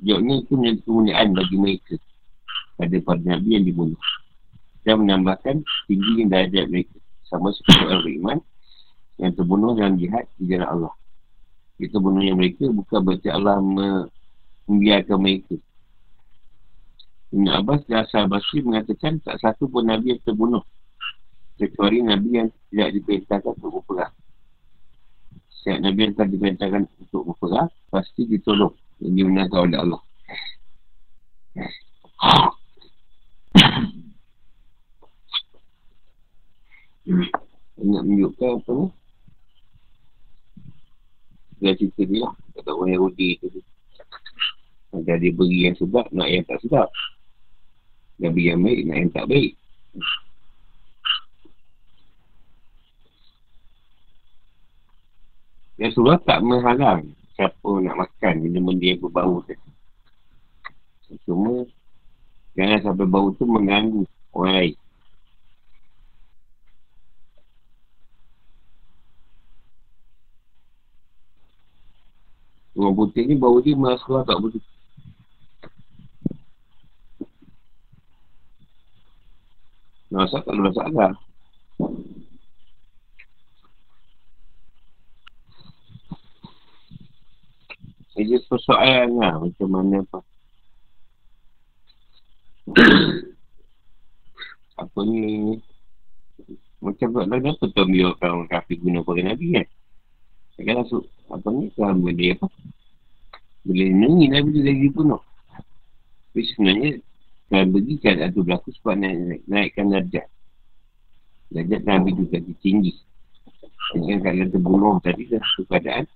[0.00, 1.94] Jawabnya itu menjadi kemuliaan bagi mereka
[2.78, 4.00] pada para Nabi yang dibunuh.
[4.86, 6.96] Dan menambahkan tinggi darjat mereka.
[7.26, 8.38] Sama seperti orang beriman
[9.20, 10.94] yang terbunuh dalam jihad di jalan Allah.
[11.76, 13.60] Itu bunuhnya mereka bukan berarti Allah
[14.70, 15.56] membiarkan mereka.
[17.30, 20.66] Ibn Abbas dan Asal Basri mengatakan tak satu pun Nabi yang terbunuh.
[21.54, 24.14] Kecuali Nabi yang tidak diperintahkan untuk berperang.
[25.60, 28.74] Setiap Nabi yang telah diperintahkan untuk berperang, pasti ditolong.
[28.98, 30.02] Yang dimenangkan oleh Allah.
[37.90, 38.86] nak menunjukkan apa ni
[41.60, 43.48] dia cerita dia lah kata orang Yahudi tu
[45.00, 46.88] dia beri yang sedap nak yang tak sedap
[48.20, 49.52] dia beri yang baik nak yang tak baik.
[55.90, 59.56] Surah tak menghalang siapa nak makan benda-benda yang berbau tu.
[61.24, 61.64] Cuma
[62.52, 64.04] jangan sampai bau tu mengganggu
[64.36, 64.74] orang lain.
[72.76, 74.60] Orang putih ni bau dia keluar tak betul.
[80.10, 81.14] Masa tak ada masalah
[88.18, 90.18] Ini persoalan lah Macam mana apa
[94.82, 95.62] Apa ni?
[96.82, 99.66] Macam buat lagi apa tu Bila orang kafir guna pakai Nabi kan?
[100.58, 101.70] Dia kan masuk Apa ni?
[101.78, 102.50] Kalau dia apa?
[103.62, 105.22] Boleh nengi Nabi tu lagi bunuh
[106.34, 106.98] Tapi sebenarnya
[107.50, 110.26] kan berikan atau berlaku sebab naik, naik, naikkan darjah
[111.50, 112.94] darjah Nabi juga tinggi.
[113.90, 116.06] Dengan kalau terbunuh tadi dah satu keadaan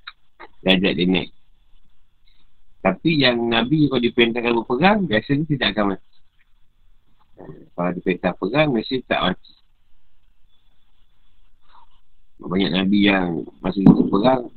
[0.62, 1.30] darjah dia naik.
[2.84, 6.10] Tapi yang Nabi kalau diperintahkan berperang biasanya tidak akan mati.
[7.74, 9.52] Kalau diperintah perang mesti tak mati.
[12.44, 14.52] Banyak Nabi yang masa kita perang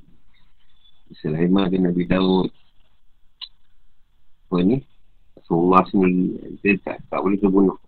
[1.23, 2.51] Sulaiman dan Nabi Daud.
[4.47, 4.83] Apa ni
[5.47, 7.79] Rasulullah sendiri dia tak, tak boleh terbunuh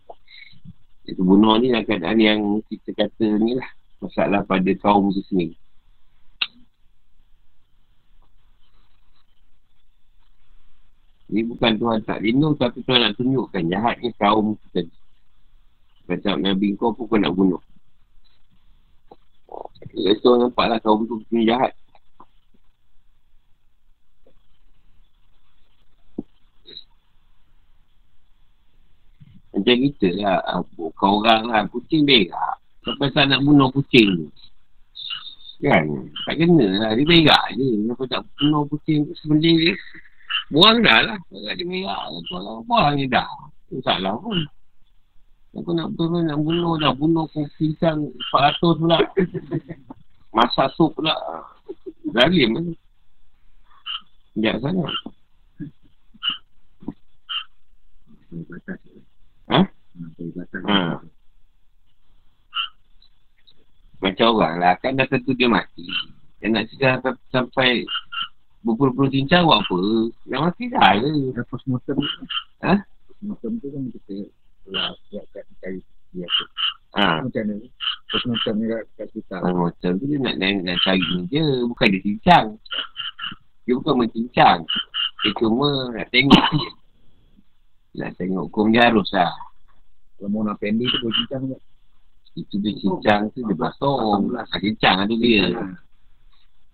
[1.04, 2.40] terbunuh ni adalah keadaan yang
[2.72, 3.68] kita kata ni lah
[4.00, 5.60] masalah pada kaum tu sendiri
[11.30, 14.90] Ini bukan Tuhan tak lindung tapi Tuhan nak tunjukkan jahatnya kaum kita.
[16.10, 17.62] Kata Nabi kau pun kau nak bunuh.
[19.94, 21.78] Jadi orang nampak lah kaum tu punya jahat.
[29.60, 30.40] Macam kita lah,
[30.96, 32.56] kau orang lah, kucing berak.
[32.88, 34.28] Sampai tak nak bunuh kucing tu.
[35.60, 35.84] Kan?
[36.24, 37.68] Tak kena lah, dia berak je.
[37.84, 39.76] Kenapa tak bunuh kucing tu sebenarnya
[40.50, 41.18] Buang dah lah.
[41.30, 43.30] Kalau dia merah, kalau buang ni dah.
[43.70, 44.42] Tak salah pun.
[45.54, 46.90] Aku nak turun, nak bunuh dah.
[46.98, 48.98] Bunuh aku pisang 400 pula.
[50.36, 51.14] Masak sup pula.
[52.14, 52.66] Zalim kan.
[54.34, 54.94] Sekejap sangat.
[60.00, 60.68] Ha?
[60.72, 60.80] Ha.
[64.00, 64.74] Macam orang lah.
[64.80, 65.84] Kan dah tentu dia mati.
[66.40, 67.84] Dia nak cakap sampai
[68.64, 69.80] berpuluh-puluh cincang buat apa?
[70.28, 71.12] Yang mati dah ke?
[71.36, 71.98] Dan postmortem
[72.64, 72.74] Ha?
[73.12, 74.16] Postmortem tu kan kita
[74.64, 75.82] telah siapkan cari
[76.16, 76.46] dia tu.
[76.96, 77.22] Ha.
[77.28, 77.68] Macam mana?
[78.08, 79.36] Postmortem ni kat kita.
[79.44, 81.46] Ha, macam tu dia nak, nak, nak cari ni je.
[81.68, 82.48] Bukan dia cincang.
[83.68, 84.60] Dia bukan mencincang.
[85.22, 86.70] Dia cuma nak tengok je.
[88.00, 89.49] Nak tengok hukum dia harus lah.
[90.20, 91.58] Kalau mau nak pendek tu boleh cincang je.
[92.36, 94.36] Itu dia cincang tu dia basong.
[94.36, 95.48] Ha, cincang tu dia.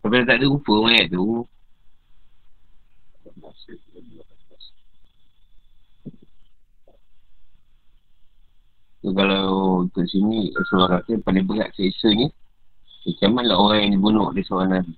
[0.01, 1.45] Tapi tak ada rupa mayat tu.
[9.05, 12.25] So, kalau ikut sini, Rasulullah kata paling berat seksa ni,
[13.21, 14.97] lah orang yang dibunuh oleh seorang Nabi.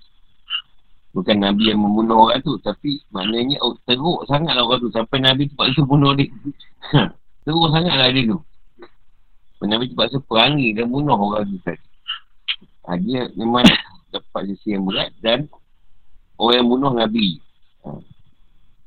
[1.12, 4.88] Bukan Nabi yang membunuh orang tu, tapi maknanya oh, teruk sangat lah orang tu.
[4.96, 6.32] Sampai Nabi terpaksa bunuh dia.
[7.48, 8.38] Teruk sangat lah dia tu.
[9.64, 11.88] Nabi terpaksa perangi dan bunuh orang tu tadi.
[12.84, 13.64] Ha, dia memang
[14.12, 15.48] dapat sisi yang berat dan
[16.36, 17.40] orang yang bunuh Nabi.
[17.88, 17.96] Ha.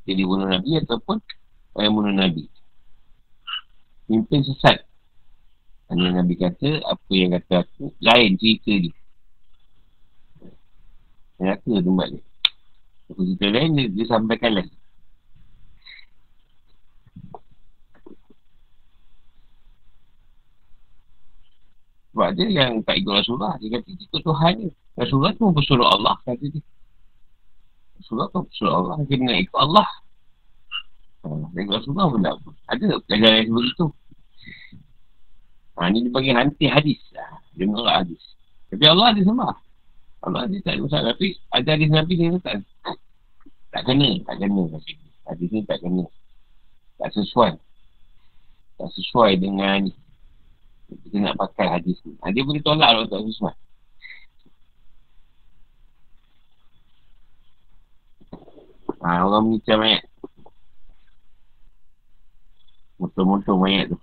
[0.05, 1.17] Dia dibunuh Nabi ataupun
[1.73, 2.45] orang yang bunuh Nabi.
[4.05, 4.85] Pimpin sesat.
[5.89, 8.95] Hanya Nabi kata, apa yang kata aku, lain cerita dia.
[11.41, 12.23] Neraka tempat dia.
[13.09, 14.71] Aku cerita lain, dia, dia sampaikan lain.
[22.11, 23.55] Sebab dia yang tak ikut Rasulullah.
[23.63, 24.71] Dia kata, ikut Tuhan dia.
[24.99, 26.61] Rasulullah tu bersuruh Allah, kata dia.
[28.03, 28.95] Rasulullah tu bersuruh Allah.
[29.07, 29.87] Dia kena ikut Allah.
[31.21, 32.35] Ha, ikut Rasulullah pun tak.
[32.67, 33.85] Ada pelajaran yang begitu.
[35.79, 36.99] Ha, ni dia panggil hanti hadis.
[37.15, 38.21] Ha, dia menolak hadis.
[38.73, 39.55] Tapi Allah ada sembah.
[40.21, 41.07] Allah dia tak ada masalah.
[41.15, 42.55] Tapi ada hadis Nabi ni tak.
[43.71, 44.09] Tak kena.
[44.27, 44.63] Tak kena.
[45.31, 46.03] Hadis ni tak kena.
[46.99, 47.53] Tak sesuai.
[48.81, 49.87] Tak sesuai dengan
[50.91, 52.15] kita nak pakai hadis ni.
[52.19, 53.55] Ha, dia boleh tolak kalau tak sesuai.
[59.01, 60.03] Ha, orang menyicam mayat.
[63.01, 63.97] Motor-motor mayat tu.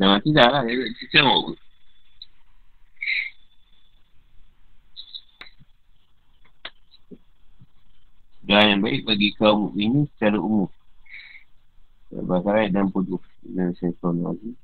[0.00, 0.62] Dah mati dah lah.
[0.66, 1.52] Dia cicam apa?
[8.42, 10.66] Dan yang baik bagi kaum ini secara umum.
[12.32, 14.56] Al-Baqarah ayat 60 dan saya tahun lagi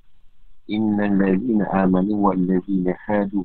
[0.72, 3.44] Inna allazina amanu wa allazina hadu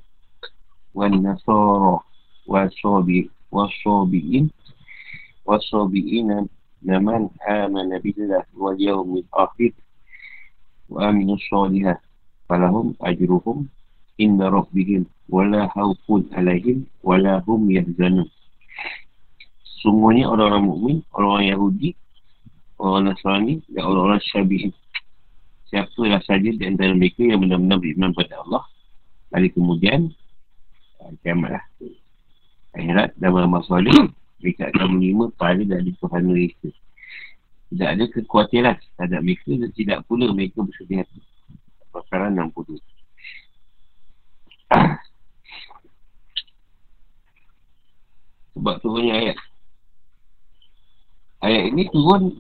[0.95, 1.99] wa nasara
[2.47, 4.47] wa sabi wa sabi'in
[5.43, 6.47] wa sabi'in
[6.88, 9.76] naman amana billah wa yawmin akhir
[10.88, 11.99] wa aminu salihah
[12.47, 13.67] falahum ajruhum
[14.24, 18.32] inna rabbihim wala hawfun alaihim wala hum yahzanun.
[19.84, 21.89] Sungguhnya orang-orang mukmin, orang-orang Yahudi
[22.84, 24.76] orang Nasrani dan orang-orang Syabihin.
[25.72, 28.68] Siapalah saja di antara mereka yang benar-benar beriman pada Allah.
[29.34, 30.14] Lalu kemudian,
[31.24, 31.66] kiamat lah.
[32.74, 33.94] akhirat dan beramal soleh
[34.42, 36.70] mereka akan menerima pahala dari Tuhan mereka.
[37.74, 41.22] Tidak ada kekhawatiran terhadap mereka dan tidak pula mereka bersedih hati.
[41.90, 42.78] Perkara 60.
[48.54, 49.38] Sebab turunnya ayat.
[51.42, 52.38] Ayat ini turun.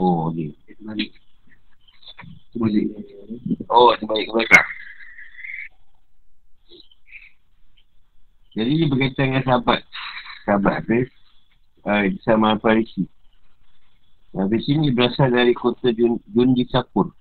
[0.00, 0.56] Oh, ni.
[3.68, 4.68] Oh, sebalik ke belakang.
[8.56, 9.80] Jadi dia berkaitan dengan sahabat.
[10.48, 11.12] Sahabat Hafiz.
[11.84, 13.04] Uh, sama Farisi.
[14.32, 17.12] Hafiz ini berasal dari kota Jun, Junji Sapur.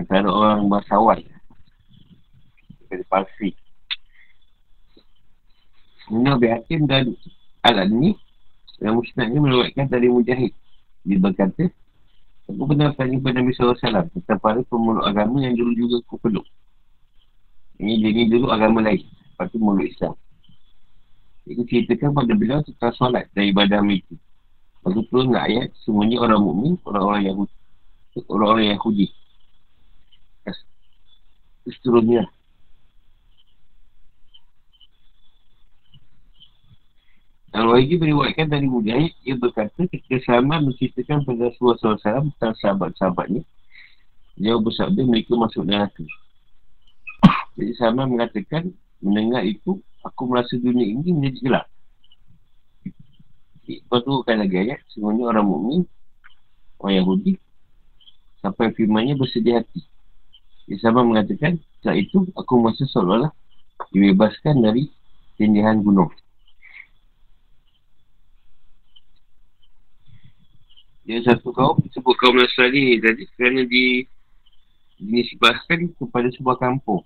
[0.00, 1.20] Antara orang bangsawan.
[2.88, 3.52] Dari Parsi.
[6.08, 7.12] Ini Nabi Hakim dan
[7.68, 8.16] Al-Adni
[8.80, 10.56] yang musnahnya meluatkan dari Mujahid.
[11.06, 11.70] Dia berkata,
[12.48, 16.48] Aku pernah tanya kepada Nabi SAW tentang para pemeluk agama yang dulu juga aku peluk.
[17.76, 19.04] Ini dia ni dulu agama lain.
[19.04, 20.16] Lepas tu mulut Islam.
[21.44, 24.16] Itu ceritakan pada beliau tentang solat dan ibadah mereka.
[24.80, 27.54] Lepas tu turun ayat, semuanya orang mukmin, orang-orang Yahudi.
[28.32, 29.06] Orang-orang Yahudi.
[31.68, 32.24] Seterusnya.
[37.48, 43.42] Al-Wahidi beriwayatkan dari Mujahid, ia berkata ketika Salman menceritakan pada Rasulullah SAW tentang sahabat-sahabatnya,
[44.36, 46.04] dia bersabda mereka masuk neraka.
[47.56, 48.68] Jadi Salman mengatakan,
[49.00, 51.66] mendengar itu, aku merasa dunia ini menjadi gelap.
[53.68, 55.80] Lepas tu kan lagi ayat, semuanya orang mukmin,
[56.80, 57.32] orang Yahudi,
[58.44, 59.84] sampai firmannya bersedia hati.
[60.68, 63.32] Jadi sama mengatakan, saat itu aku merasa seolah-olah
[63.88, 64.92] dibebaskan dari
[65.40, 66.12] tindihan gunung.
[71.08, 74.04] Dia satu kaum sebut kaum Nasrani jadi kerana di
[75.00, 77.00] dinisbahkan kepada sebuah kampung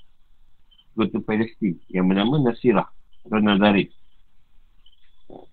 [0.98, 2.90] kota Palestin yang bernama Nasirah
[3.22, 3.94] atau Nazarit.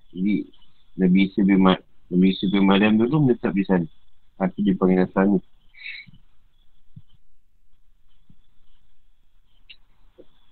[0.10, 0.50] Jadi
[0.98, 3.86] Nabi Isa bin, Ma- Nabi Isa bin Maryam dulu menetap di sana.
[4.42, 5.38] Hati dia panggil Nasrani.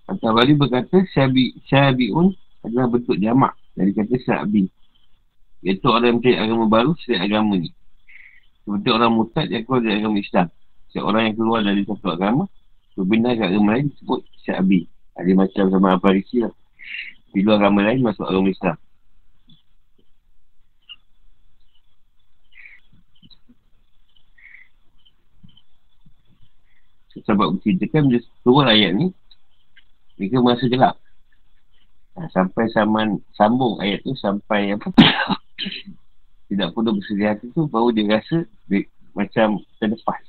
[0.05, 2.31] Atau Wali berkata Syabi, Syabi'un
[2.61, 4.69] adalah bentuk jamak dari kata Syabi.
[5.65, 7.73] Iaitu orang yang agama baru selain agama ni.
[8.67, 10.47] Seperti orang mutad yang keluar dari agama Islam.
[10.91, 12.51] Seorang yang keluar dari satu agama
[12.97, 14.89] Berpindah ke agama lain disebut Syabi.
[15.13, 16.49] Ada macam sama Aparisi lah.
[17.29, 18.77] Bila agama lain masuk agama Islam.
[27.21, 29.07] Sebab menceritakan bila turun ayat ni,
[30.17, 30.95] mereka merasa gelap.
[32.17, 34.89] Ha, sampai saman, sambung ayat tu sampai apa
[36.47, 40.23] tidak perlu bersedia hati tu baru dia rasa dia, macam terlepas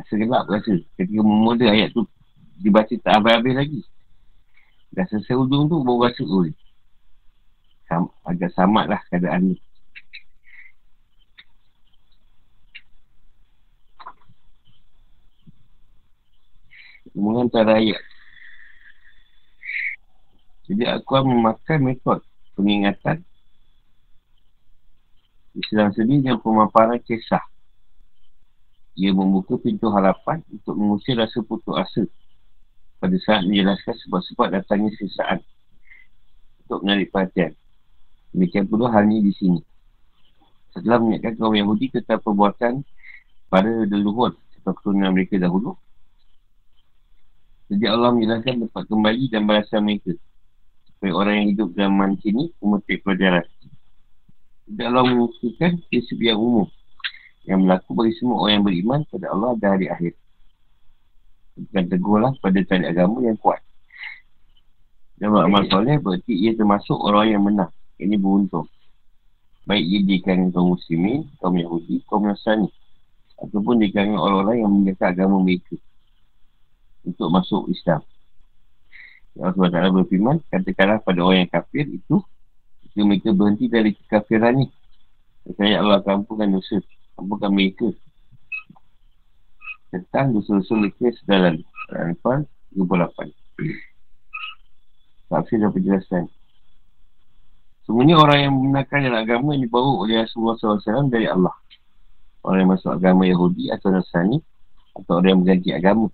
[0.00, 0.80] Rasa gelap rasa.
[0.96, 2.08] Ketika memula ayat tu
[2.60, 3.80] dibaca tak habis-habis lagi.
[4.96, 6.48] Dah selesai ujung tu baru rasa oh,
[7.84, 9.56] sam, agak samat lah keadaan ni.
[17.12, 18.00] Mengantar ayat.
[20.70, 22.22] Jadi aku memakai metod
[22.54, 23.26] pengingatan
[25.54, 27.42] Islam sendiri yang pemaparan kisah
[29.00, 32.02] ia membuka pintu harapan untuk mengusir rasa putus asa
[33.00, 35.40] pada saat menjelaskan sebab-sebab datangnya sesaan
[36.66, 37.56] untuk menarik perhatian.
[38.36, 39.60] Demikian pula halnya di sini.
[40.70, 42.72] Setelah mengingatkan kaum Yahudi tentang perbuatan
[43.50, 45.74] pada leluhur atau keturunan mereka dahulu,
[47.66, 50.14] sejak Allah menjelaskan tempat kembali dan balasan mereka
[50.86, 53.48] supaya orang yang hidup zaman sini memetik pelajaran.
[54.70, 56.70] Sejak Allah mengusulkan prinsip yang umum
[57.42, 60.14] yang berlaku bagi semua orang yang beriman pada Allah dan hari akhir.
[61.58, 63.58] Bukan tegurlah pada tali agama yang kuat.
[65.18, 67.74] Dan beramal soleh berarti ia termasuk orang yang menang.
[67.98, 68.70] Ini beruntung.
[69.66, 72.70] Baik ia di kalangan kaum muslimin, kaum Yahudi, kaum Nasrani.
[73.42, 75.76] Ataupun di kalangan orang-orang yang menjaga agama mereka.
[77.02, 78.00] Untuk masuk Islam.
[79.36, 82.22] Allah SWT berfirman, katakanlah pada orang yang kafir itu,
[82.90, 84.66] jika mereka berhenti dari kekafiran ni,
[85.56, 86.78] saya Allah akan ampunkan dosa
[87.16, 87.88] Apakah mereka
[89.88, 92.44] Tentang dosa-dosa mereka Sedang lalu Al-Anfal
[92.76, 93.32] 28
[95.30, 96.24] Tafsir dan penjelasan
[97.90, 101.50] Semuanya orang yang menggunakan dalam agama yang dibawa oleh Rasulullah SAW dari Allah.
[102.46, 104.38] Orang yang masuk agama Yahudi atau Nasrani
[104.94, 106.06] atau orang yang mengganti agama.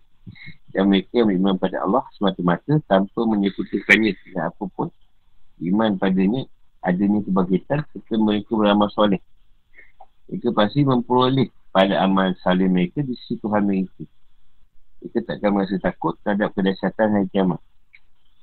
[0.73, 4.89] Dan mereka beriman pada Allah semata-mata tanpa menyebutkannya tidak apapun.
[5.61, 6.49] Iman padanya
[6.87, 9.19] adanya kebangkitan serta mereka beramal soleh
[10.27, 14.03] mereka pasti memperoleh pada amal salim mereka di sisi Tuhan mereka.
[14.99, 17.63] mereka takkan merasa takut terhadap kedahsyatan hari kiamat.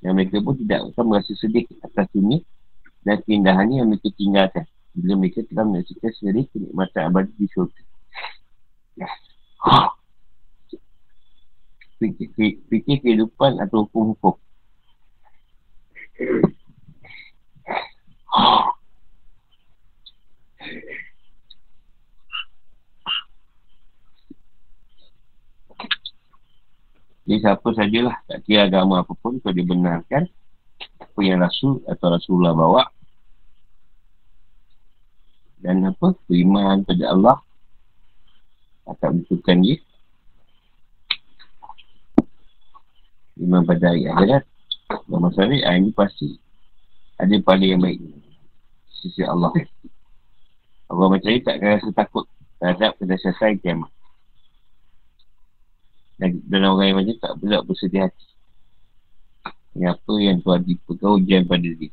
[0.00, 2.40] Dan mereka pun tidak akan merasa sedih atas dunia
[3.04, 4.64] dan keindahan yang mereka tinggalkan.
[4.96, 7.82] Bila mereka telah menyaksikan sendiri kenikmatan abadi di syurga.
[12.00, 14.40] Fikir, fikir kehidupan atau hukum-hukum.
[27.24, 30.28] Jadi siapa sajalah tak kira agama apapun kalau dia benarkan
[31.00, 32.84] apa yang Rasul atau Rasulullah bawa
[35.64, 37.36] dan apa beriman pada Allah
[38.84, 39.80] akan butuhkan dia
[43.40, 44.44] iman pada hari akhirat
[45.08, 46.36] dan masalah ah, ini pasti
[47.16, 48.04] ada pada yang baik
[49.04, 49.52] sisi Allah
[50.88, 52.24] Allah macam ni tak rasa takut
[52.56, 53.92] terhadap kedahsyatan kiamat
[56.18, 58.26] dan, dan orang yang macam tak pula bersedih hati.
[59.74, 61.90] Dengan apa yang Tuhan dipegang ujian pada dia.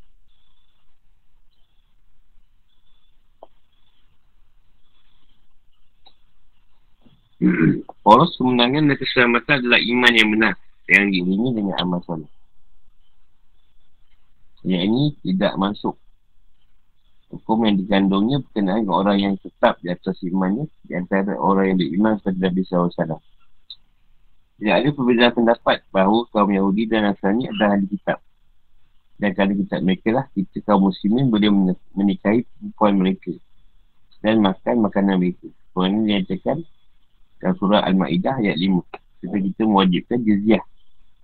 [8.06, 10.54] Poros kemenangan dan keselamatan adalah iman yang benar
[10.86, 12.30] yang diiringi dengan amal soleh.
[14.62, 15.98] Yang ini tidak masuk
[17.32, 21.78] hukum yang digandungnya berkenaan dengan orang yang tetap di atas imannya di antara orang yang
[21.80, 22.92] beriman pada Nabi SAW.
[24.62, 28.22] Tidak ada perbezaan pendapat bahawa kaum Yahudi dan Nasrani adalah ahli kitab.
[29.18, 31.50] Dan kalau kitab mereka lah, kita kaum muslimin boleh
[31.98, 33.34] menikahi perempuan mereka.
[34.22, 35.50] Dan makan makanan mereka.
[35.50, 36.58] Perempuan ini dinyatakan
[37.42, 39.26] dalam surah Al-Ma'idah ayat 5.
[39.26, 40.64] Kita kita mewajibkan jizyah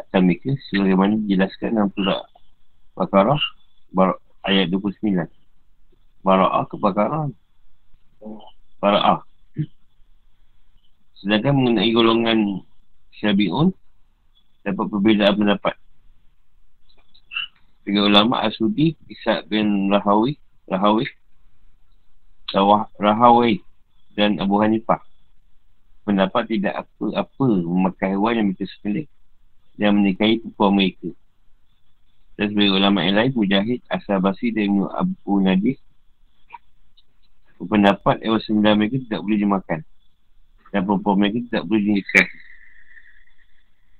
[0.01, 2.21] atas mereka sebagaimana dijelaskan dalam surah
[2.97, 3.41] Bakarah
[4.49, 5.36] ayat 29.
[6.27, 7.31] Bara'ah ke Bakarah?
[8.83, 9.23] Bara'ah.
[11.23, 12.67] Sedangkan mengenai golongan
[13.15, 13.71] Syabi'un
[14.67, 15.75] dapat perbezaan pendapat.
[17.87, 20.35] Tiga ulama Asudi, Ishaq bin Rahawi,
[20.67, 21.07] Rahawi,
[22.99, 23.63] Rahawi
[24.19, 24.99] dan Abu Hanifah.
[26.03, 29.07] Pendapat tidak apa-apa memakai hewan yang mereka sekali
[29.79, 31.09] dan menikahi perempuan mereka.
[32.35, 35.79] Dan sebagai ulama yang lain, Mujahid, Asabasi dan Abu Nadis,
[37.65, 39.79] pendapat hewan sembilan mereka tidak boleh dimakan.
[40.69, 42.37] Dan perempuan mereka tidak boleh dinikahi.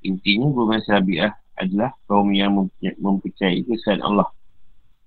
[0.06, 4.30] Intinya golongan Sabiah adalah kaum yang mempercayai kesan Allah.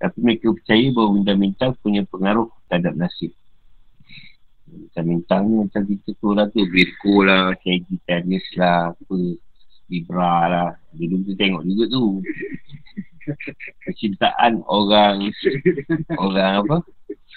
[0.01, 3.31] Tapi mereka percaya bahawa bintang-bintang punya pengaruh terhadap nasib.
[4.67, 6.65] Bintang-bintang ni macam kita tu lah tu.
[6.67, 9.17] Virgo lah, Sagittarius lah, apa,
[9.93, 10.71] Libra lah.
[10.97, 12.25] Dulu kita tengok juga tu.
[13.85, 15.29] Kecintaan orang,
[16.25, 16.77] orang apa?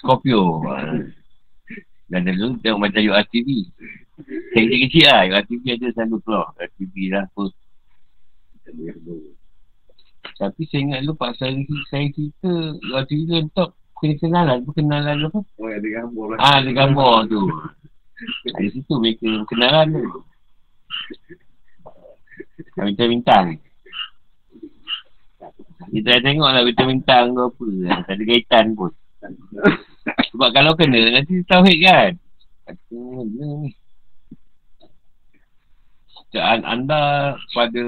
[0.00, 0.64] Scorpio.
[2.08, 3.48] Dan dulu tengok macam URTV.
[4.54, 5.22] Kecil-kecil lah.
[5.28, 6.48] URTV ada selalu keluar.
[6.60, 7.44] URTV lah apa.
[10.34, 11.52] Tapi saya ingat lu Pak saya,
[11.92, 13.70] saya cerita URTV tu top.
[13.98, 14.58] Kena kenalan.
[14.74, 15.40] Kenalan apa?
[15.56, 16.38] Oh, ada gambar lah.
[16.42, 17.42] Ah, ada gambar tu.
[18.46, 20.04] Dari situ mereka kenalan tu.
[22.78, 23.58] Bintang-bintang.
[25.90, 27.66] Kita dah tengok lah bintang-bintang tu apa.
[28.06, 28.92] Tak ada kaitan pun.
[30.32, 32.12] Sebab kalau kena nanti tauhid kan.
[36.34, 37.84] Bacaan anda pada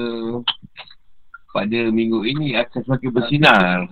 [1.50, 3.90] pada minggu ini akan semakin bersinar.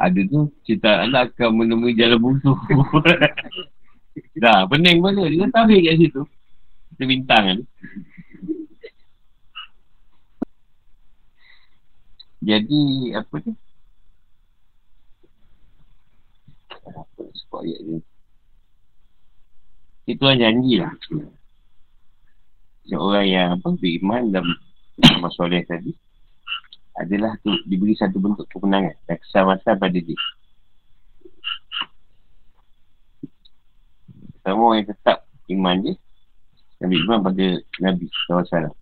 [0.00, 2.54] Ada tu cerita anda akan menemui jalan buntu.
[4.42, 5.26] Dah, pening mana?
[5.28, 6.22] Dia tauhid kat situ.
[6.94, 7.58] Kita bintang kan.
[12.40, 13.52] Jadi, apa tu?
[16.90, 17.98] apa sebab ayat ni?
[20.08, 20.92] Itu Tuhan janji lah.
[22.88, 24.44] Seorang yang apa beriman dan
[25.14, 25.94] amal soleh tadi
[26.98, 30.20] adalah tu diberi satu bentuk kemenangan dan keselamatan pada dia.
[34.50, 35.94] Orang yang tetap iman dia
[36.82, 37.46] dan beriman pada
[37.78, 38.79] Nabi SAW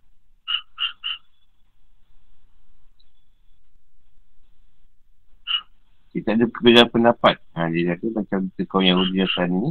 [6.18, 7.38] Kita ada perbezaan pendapat.
[7.54, 9.70] Ha, dia kata macam kita kaum Yahudi Nasrani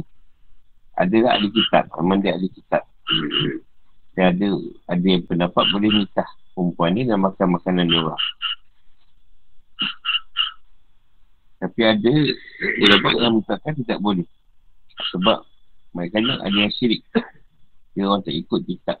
[0.96, 1.84] Ada tak ada kitab.
[2.00, 2.82] Memang dia ada kitab.
[4.16, 4.48] Dia ada,
[4.88, 8.24] ada yang pendapat boleh nikah perempuan ni dan makan makanan dia orang.
[11.60, 12.12] Tapi ada
[12.56, 14.26] pendapat yang mengatakan tidak boleh.
[15.12, 15.38] Sebab
[15.92, 17.04] mereka ni ada yang syirik.
[17.92, 18.98] Dia orang tak ikut kitab.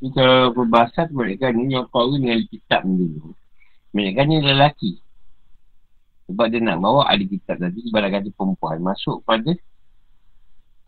[0.00, 3.36] Ni kalau perbahasan mereka ni yang kau dengan kitab ni dulu.
[3.92, 4.92] Mereka ni lelaki.
[6.30, 9.50] Sebab dia nak bawa ahli kitab tadi ibarat kata perempuan masuk pada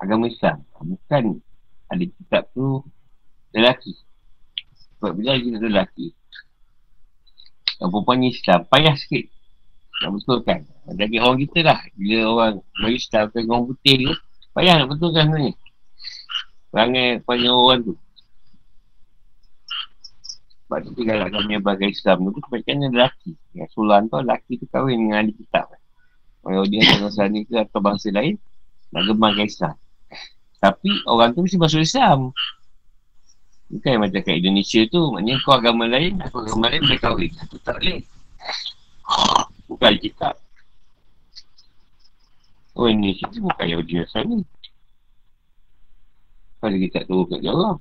[0.01, 0.65] agama Islam.
[0.81, 1.43] Bukan
[1.93, 2.81] ahli kitab tu
[3.53, 3.93] lelaki.
[4.97, 6.07] Sebab bila ahli kitab lelaki,
[7.83, 9.27] yang perempuan Islam, payah sikit.
[10.07, 10.63] Nak betulkan.
[10.87, 11.79] Jadi orang kita lah.
[11.99, 14.13] Bila orang bagi Islam ke orang putih tu,
[14.55, 15.53] payah nak betulkan sebenarnya.
[16.71, 17.95] Perangai panjang orang tu.
[20.73, 23.37] Sebab tu kalau kami bagi Islam tu, kebaikannya lelaki.
[23.53, 25.69] Yang sulan tu, lelaki tu kahwin dengan ahli kitab.
[26.41, 28.41] Orang dia bangsa ni ke atau bangsa lain,
[28.89, 29.77] nak gemarkan Islam.
[30.65, 32.33] Tapi orang tu mesti masuk Islam.
[33.69, 37.33] Bukan macam kat Indonesia tu, maknanya kau agama lain, aku agama lain boleh kahwin.
[37.37, 38.01] Itu tak boleh.
[39.69, 40.41] Bukan kitab.
[42.73, 44.41] Oh Indonesia tu bukan Yahudi asal ni.
[46.65, 47.77] Kalau kita tahu kat jauh.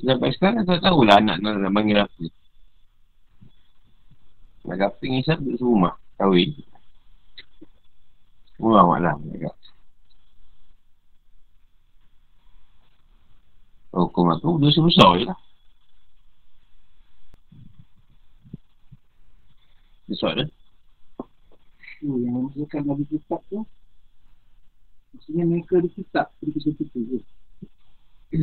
[0.00, 2.24] Sampai sekarang tak tahulah anak nak, nak panggil apa.
[4.64, 5.94] Nak kaping isap duduk rumah.
[6.16, 6.56] Kahwin.
[8.56, 9.20] Murah malam.
[13.90, 15.38] Hukum aku dosa besar je lah.
[20.08, 20.48] Besar dah.
[22.00, 23.60] Oh, yang memasukkan Nabi Kitab tu
[25.12, 27.20] Maksudnya mereka ada kitab Jadi kita tu
[28.30, 28.38] Uh,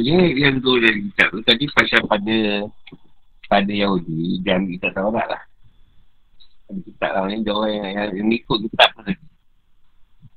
[0.00, 2.64] dia yang tu dari kitab tu tadi pasal pada
[3.44, 5.42] pada Yahudi dan kita tahu tak lah
[6.72, 9.12] ada kitab lah ni orang yang, yang, yang ikut kitab tu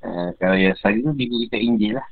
[0.04, 2.08] uh, kalau yang saya tu dia kitab Injil lah.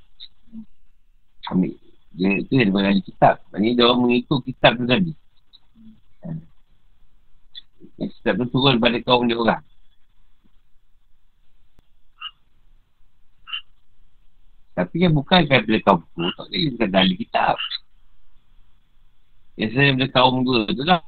[1.51, 1.75] Ambil.
[2.15, 3.43] Dia tu yang kitab.
[3.51, 5.11] Maknanya dia orang mengikut kitab tu tadi
[7.97, 9.63] yang kitab tu turun pada kaum dia orang.
[14.77, 17.57] Tapi yang bukan kan bila kaum tu, tak boleh bukan dari kitab.
[19.57, 21.01] Yang saya bila kaum dua tu lah.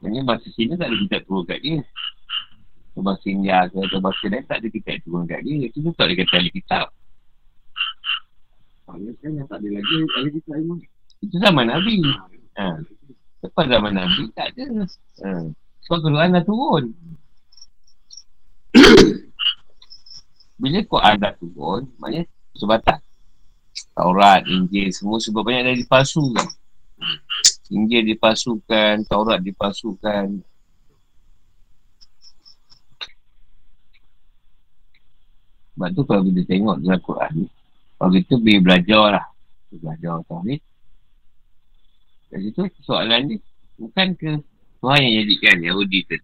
[0.00, 1.78] Maksudnya bahasa sini tak ada kitab turun kat dia.
[2.94, 5.68] Atau bahasa India ke atau bahasa lain tak ada kitab turun kat dia.
[5.68, 6.86] Itu tu tak ada kata ahli kitab.
[8.86, 10.80] Kalau kan yang tak ada lagi Ahli kitab memang
[11.22, 12.02] Itu zaman Nabi.
[12.56, 12.80] Ha.
[13.44, 14.84] Lepas zaman Nabi tak ada.
[15.22, 15.30] Ha.
[15.86, 16.84] Sebab Quran dah turun.
[20.60, 23.00] Bila Quran dah turun, maknanya sebatas.
[23.92, 26.48] Taurat, Injil, semua sebab banyak dah dipalsukan.
[27.72, 30.40] Injil dipalsukan, Taurat dipalsukan.
[35.76, 37.46] Sebab tu kalau kita tengok dalam Quran ni,
[38.00, 39.26] kalau kita boleh belajar lah.
[39.76, 40.60] Belajar tauhid,
[42.30, 43.36] dari situ soalan ni
[43.78, 44.30] bukan ke
[44.82, 46.16] Tuhan yang jadikan Yahudi tu.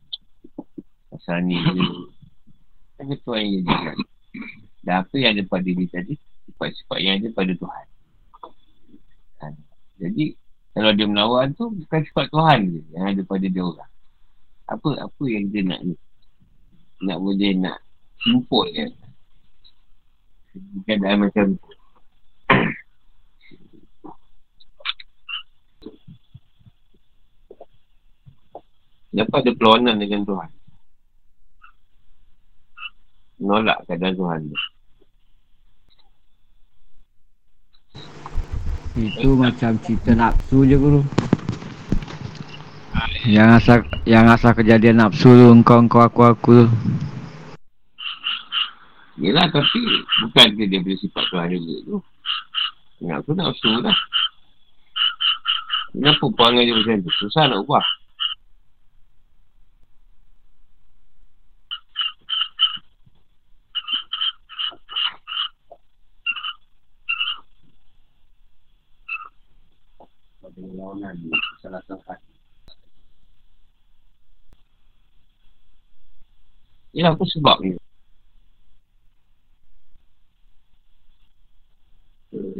[1.12, 3.96] Pasal ni Bukan ke Tuhan yang jadikan.
[4.82, 6.14] Dan apa yang ada pada dia tadi,
[6.50, 7.86] sifat-sifat yang ada pada Tuhan.
[9.38, 9.46] Ha.
[10.02, 10.24] Jadi,
[10.74, 13.92] kalau dia melawan tu, bukan sifat Tuhan je yang ada pada dia orang.
[14.66, 15.94] Apa apa yang dia nak ni?
[17.02, 17.78] Nak boleh nak
[18.18, 18.90] simpul kan?
[20.52, 21.46] Bukan dalam macam
[29.12, 30.50] Siapa ada perlawanan dengan Tuhan?
[33.44, 34.58] Menolak keadaan Tuhan tu.
[38.96, 41.04] Itu macam cerita nafsu je guru.
[43.28, 46.66] Yang asal yang asal kejadian nafsu tu engkau engkau aku aku tu.
[49.20, 49.80] Yelah tapi
[50.24, 51.96] bukan ke dia boleh sifat Tuhan juga tu.
[53.04, 53.96] Nak tu nafsu lah.
[55.92, 57.12] Kenapa perangai dia macam tu?
[57.20, 57.84] Susah nak ubah.
[70.92, 71.30] perlawanan ni
[71.64, 72.32] salah satu hati.
[76.92, 77.72] Ya, apa sebab ni?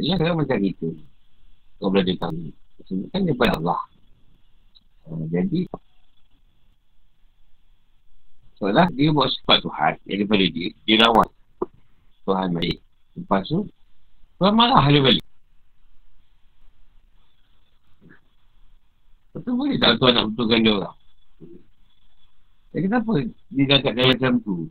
[0.01, 0.97] Ya, kan macam itu.
[1.77, 2.49] Kau boleh tahu.
[3.13, 3.81] Kan daripada Allah.
[5.05, 5.69] Uh, jadi,
[8.57, 10.69] soalah dia buat sifat Tuhan yang daripada dia.
[10.89, 11.29] Dia lawan.
[12.25, 12.77] Tuhan baik.
[13.13, 13.69] Lepas tu,
[14.41, 15.25] Tuhan marah dia balik.
[19.33, 20.97] Betul boleh tak tuan nak betulkan dia orang?
[22.73, 23.21] Ya, kenapa
[23.53, 24.65] dia katakan macam tu?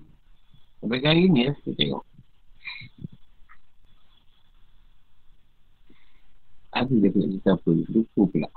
[0.83, 2.03] Sampai hari ni lah, kita tengok.
[6.75, 7.71] Ada dia pula cerita apa?
[7.71, 8.49] Lupa pula.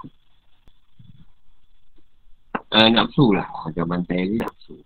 [2.73, 3.45] uh, nafsu lah.
[3.69, 4.81] Macam bantai ni nafsu.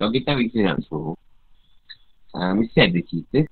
[0.00, 1.12] Kalau kita cerita nafsu,
[2.32, 3.44] uh, mesti ada cerita.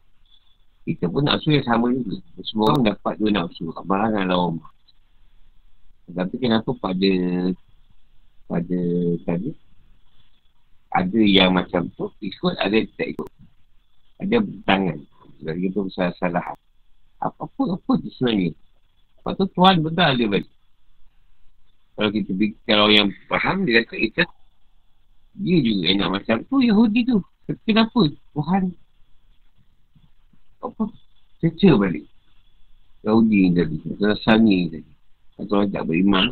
[0.89, 2.25] Kita pun nafsu yang sama juga.
[2.41, 3.69] Semua orang dapat dua nafsu.
[3.77, 4.65] Amarah dan lawan.
[6.09, 7.13] Tapi kenapa pada
[8.49, 8.81] pada
[9.27, 9.66] tadi
[10.97, 13.31] ada yang macam tu ikut, ada yang tak ikut.
[14.25, 14.99] Ada tangan.
[15.45, 16.57] Jadi itu salah-salah.
[17.21, 18.57] Apa-apa, apa tu sebenarnya.
[19.21, 20.53] Lepas tu Tuhan betul dia balik.
[21.97, 22.33] Kalau kita
[22.65, 24.23] kalau yang faham, dia kata kita
[25.37, 27.21] dia juga yang nak macam tu Yahudi tu.
[27.69, 28.01] Kenapa
[28.35, 28.73] Tuhan
[30.67, 30.85] apa
[31.39, 32.07] Cecah balik
[33.07, 34.93] Yahudi ni tadi Atau Nasani tadi
[35.39, 36.27] Atau tak beriman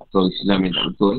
[0.00, 1.16] Atau Islam yang tak betul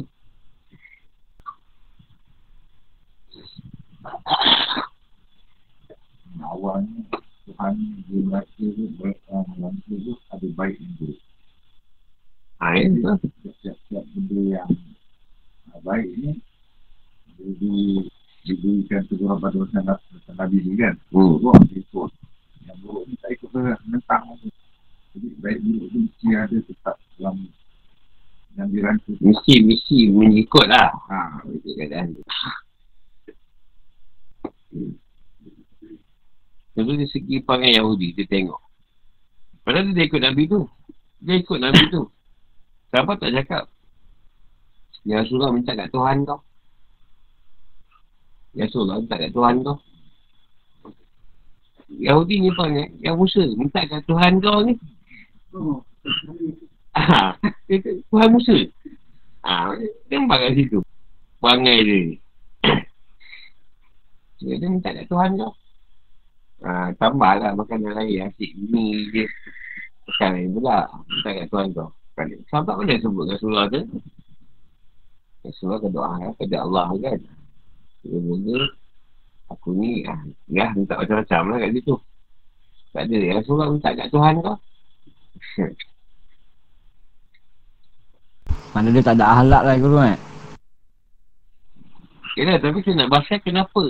[6.44, 7.02] awalnya
[7.44, 7.76] Tuhan
[8.08, 11.20] dia merasa tu uh, manusia tu ada baik dan buruk.
[12.64, 13.16] Ha, ya, betul.
[13.44, 14.72] Setiap-setiap benda yang
[15.76, 16.32] uh, baik ni
[17.36, 17.74] dia di,
[18.48, 20.96] diberikan teguran pada masa Nabi ni kan.
[21.12, 21.36] Hmm.
[21.36, 22.12] Buruk dia ikut.
[22.64, 24.24] Yang buruk ni tak ikut ke menentang.
[25.12, 27.36] Jadi baik buruk tu mesti ada tetap dalam
[28.56, 29.20] yang dirangkul.
[29.20, 30.96] Mesti, mesti mengikut lah.
[31.12, 32.24] Ha, Itu keadaan tu.
[36.74, 38.62] Tentu dari segi pangai Yahudi, dia tengok.
[39.62, 40.66] Padahal dia ikut Nabi tu.
[41.22, 42.02] Dia ikut Nabi tu.
[42.90, 43.64] Kenapa tak cakap?
[45.06, 46.42] Ya Rasulullah minta kat Tuhan kau.
[48.58, 49.78] Ya Rasulullah minta kat Tuhan kau.
[51.94, 54.74] Yahudi ni pangai, yang Musa minta kat Tuhan kau ni.
[55.54, 55.86] Oh.
[56.94, 57.38] Ah,
[58.10, 58.58] Tuhan Musa.
[59.46, 59.78] Ah,
[60.10, 60.80] dia nampak kat situ.
[61.38, 62.23] Perangai dia ni.
[64.42, 65.54] Dia, dia minta kat Tuhan kau.
[66.64, 68.32] Ah, tambah lah makanan lain.
[68.32, 69.28] Asyik ni dia.
[70.08, 70.88] Makan lain pula.
[71.12, 71.68] Minta kat Tuhan.
[72.14, 72.36] Kali.
[72.48, 73.82] Sahabat mana sebut Rasulullah tu?
[75.44, 77.20] Rasulullah ke doa ya, kepada Allah kan.
[78.04, 78.64] Dia mula
[79.52, 80.18] aku ni ah,
[80.50, 81.96] ya minta macam-macam lah kat situ.
[82.94, 83.18] Tak ada.
[83.42, 84.58] Rasulullah minta kat Tuhan kau.
[88.74, 90.18] Mana dia tak ada ahlak lah guru eh.
[92.34, 93.84] Yalah, tapi saya nak bahas kenapa.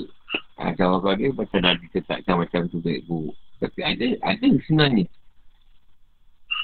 [0.58, 3.36] Ha, kalau kau dia macam dah ditetapkan macam tu baik buruk.
[3.60, 5.06] Tapi ada, ada sebenarnya.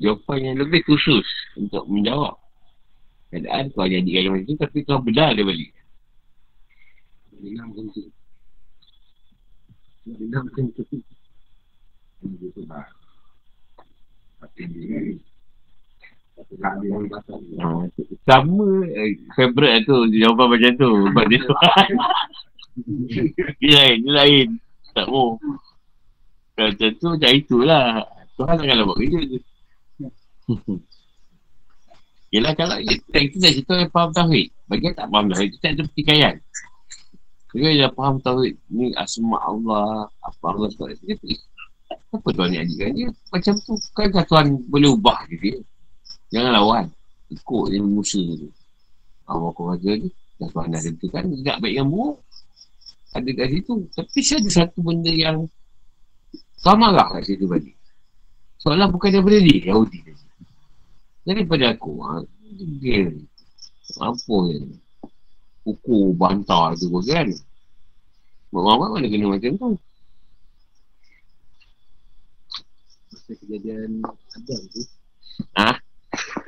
[0.00, 1.26] Jawapan yang lebih khusus
[1.58, 2.38] untuk menjawab.
[3.30, 5.70] Keadaan kau jadikan macam tu tapi kau bedal dia balik.
[7.36, 8.02] Dengar macam tu.
[10.08, 10.82] Dengar macam tu.
[12.20, 12.88] Dia tu lah.
[14.40, 14.98] Tapi dia
[16.60, 16.68] Ha,
[18.24, 20.90] sama eh, favourite lah tu jawapan macam tu.
[21.10, 21.40] Sebab dia
[23.60, 24.46] dia lain, dia lain.
[24.96, 25.36] Tak mau.
[26.56, 27.86] Kalau macam tu macam itulah.
[28.40, 29.38] Tuhan takkanlah buat kerja tu.
[32.34, 34.48] Yelah kalau kita, kita dah cerita yang faham Tauhid.
[34.70, 36.34] Bagi tak faham Tauhid, kita ada pertikaian.
[37.50, 38.54] Dia dah faham Tauhid.
[38.70, 40.06] Ni asma Allah.
[40.22, 41.40] Apa Allah sebab dia kata, "Eh,
[42.14, 43.08] Apa Tuhan ni ajarkan dia?
[43.34, 43.74] Macam tu.
[43.74, 45.58] Bukankah Tuhan boleh ubah dia?
[46.30, 46.84] Jangan lawan.
[47.30, 48.48] Ikut je Musa tu.
[49.30, 50.10] Allah kau raja ni.
[50.38, 51.22] Dah Tuhan dah tentukan.
[51.30, 52.18] Tidak baik yang buruk.
[53.14, 53.74] Ada kat situ.
[53.94, 55.46] Tapi saya ada satu benda yang
[56.62, 57.74] kau marah kat situ balik.
[58.60, 60.24] Soalan bukan daripada dia, Yahudi tadi.
[61.24, 61.92] Daripada aku.
[62.04, 62.20] Ha,
[62.78, 63.08] dia.
[63.98, 64.58] Apa je.
[65.60, 67.28] pukul, bantar tu pun kan.
[68.50, 69.70] Mak Muhammad mana kena macam tu?
[73.12, 74.82] Masa kejadian Adam tu.
[75.54, 75.70] Ha?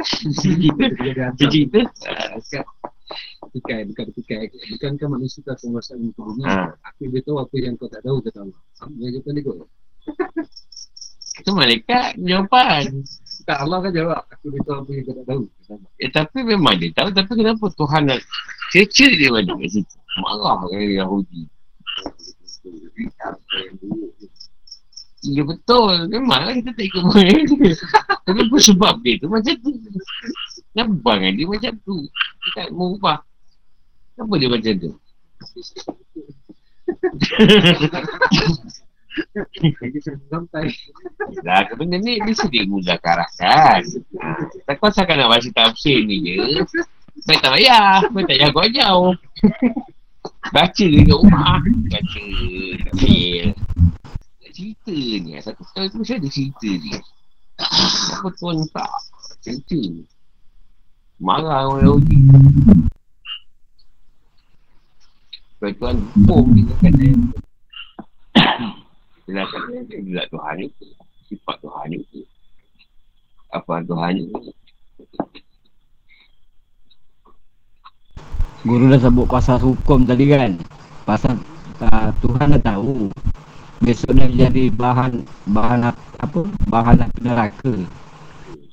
[0.05, 0.85] Cerita.
[1.41, 1.81] Cerita?
[2.39, 2.67] Dekat
[3.53, 4.49] Tikai, bukan tikai.
[4.49, 6.43] Bukan kan manusia tak penguasaan muka bumi.
[6.49, 6.73] Ha.
[6.89, 8.61] Aku dia tahu apa yang kau tak tahu kata Allah.
[8.97, 9.57] Dia jawapan dia kot.
[11.33, 13.05] Tu malaikat jawapan.
[13.45, 14.23] Tak Allah kan jawab.
[14.33, 15.43] Aku dia tahu apa yang kau tak tahu.
[15.69, 15.87] Kata.
[16.01, 17.09] Eh, tapi memang dia tahu.
[17.13, 18.21] Tapi kenapa Tuhan nak
[18.73, 19.97] cerca dia mana kat situ?
[20.17, 21.43] Marah kan Yahudi.
[25.23, 26.11] Ya betul.
[26.11, 27.75] Memanglah kita tak ikut dia.
[28.27, 29.71] Tapi apa sebab dia tu macam tu?
[30.75, 31.97] Nampak kan dia macam tu?
[32.11, 33.19] Dia tak mengubah.
[34.19, 34.91] Kenapa dia macam tu?
[39.83, 40.73] Dia suruh sampai.
[41.45, 43.85] Lah, benda ni mesti dia muzakarahkan.
[44.19, 44.29] Ha,
[44.65, 46.65] tak kau asalkan nak baca tafsir ni je.
[47.29, 48.09] Baik tak payah.
[48.09, 49.13] Baik tak kau jauh.
[50.51, 51.61] Baca kat rumah.
[51.63, 52.25] Baca
[52.89, 53.53] tafsir.
[54.53, 55.33] Cerita ni.
[55.41, 56.93] Satu kali tu mesti ada cerita ni.
[58.21, 58.89] Apa tuan tak?
[58.89, 59.81] Macam tu.
[61.19, 62.19] Marah orang Yahudi.
[65.63, 65.97] Kalau tuan
[66.27, 66.91] bom dia kata
[69.31, 69.47] dia
[70.03, 70.67] dia tak Tuhan ni
[71.31, 72.03] sifat Tuhan ni
[73.55, 74.27] apa Tuhan ni
[78.67, 80.59] Guru dah sebut pasal hukum tadi kan
[81.07, 81.39] Pasal
[81.79, 83.07] uh, Tuhan dah tahu
[83.83, 87.75] Besok dia jadi bahan Bahan ap- apa Bahan api neraka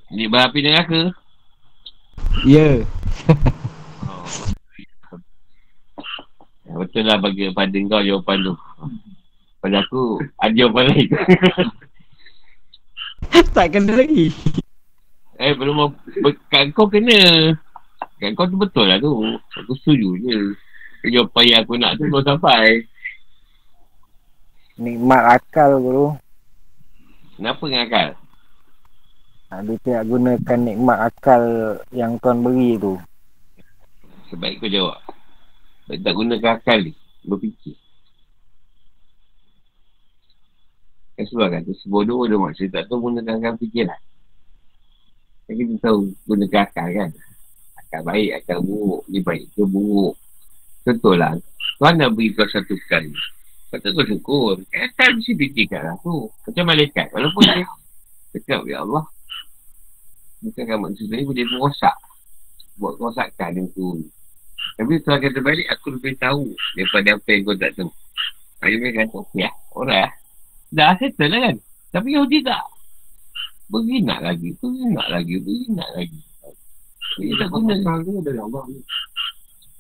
[0.10, 1.14] ni berapi neraka
[2.46, 2.82] Ya
[6.70, 8.54] Ya, betul lah bagi pada kau jawapan tu.
[9.58, 11.10] Pada aku, ada jawapan lain.
[13.58, 14.30] Tak kena lagi
[15.40, 15.96] eh, belum
[16.52, 17.56] kat kau kena.
[18.20, 19.16] Kat kau tu betul lah tu.
[19.56, 20.38] Aku setuju je.
[21.08, 22.84] Jawapan yang aku nak tu belum sampai.
[24.80, 26.16] Nikmat akal guru.
[27.36, 28.10] Kenapa dengan akal?
[29.52, 31.44] Ha, Dia tidak gunakan nikmat akal
[31.92, 32.96] yang Tuan beri tu.
[34.32, 35.04] Sebaik kau jawab.
[35.84, 36.96] Sebab tak gunakan akal ni.
[37.28, 37.76] Berfikir.
[41.20, 44.00] Kan sebab kan tu sebodoh dia maksud tak tahu gunakan akal fikiran.
[45.44, 47.12] Kan kita tahu gunakan akal kan.
[47.84, 49.04] Akal baik, akal buruk.
[49.12, 50.16] Ni baik ke buruk.
[50.88, 51.36] Contohlah.
[51.76, 53.12] Tuhan nak beri kau satu kali.
[53.70, 54.58] Kau tak kau syukur.
[54.74, 56.26] Kan akal mesti fikirkan lah tu.
[56.50, 57.08] Macam malaikat.
[57.14, 57.66] Walaupun dia
[58.34, 59.06] dekat ya Allah.
[60.42, 61.98] Bukan kan manusia ni boleh merosak.
[62.82, 64.02] Buat kerosakan yang tu.
[64.80, 67.92] Tapi Tuhan kata balik, aku lebih tahu daripada apa yang kau tak tahu.
[68.60, 69.54] Ayah mereka kata, okey lah.
[69.76, 70.12] Alright lah.
[70.70, 71.56] Dah settle lah kan.
[71.94, 72.66] Tapi Yahudi tak.
[73.70, 76.20] Pergi nak lagi, pergi nak lagi, pergi nak lagi.
[77.18, 77.74] Dia tak guna.
[78.02, 78.82] Tu dari Allah ni.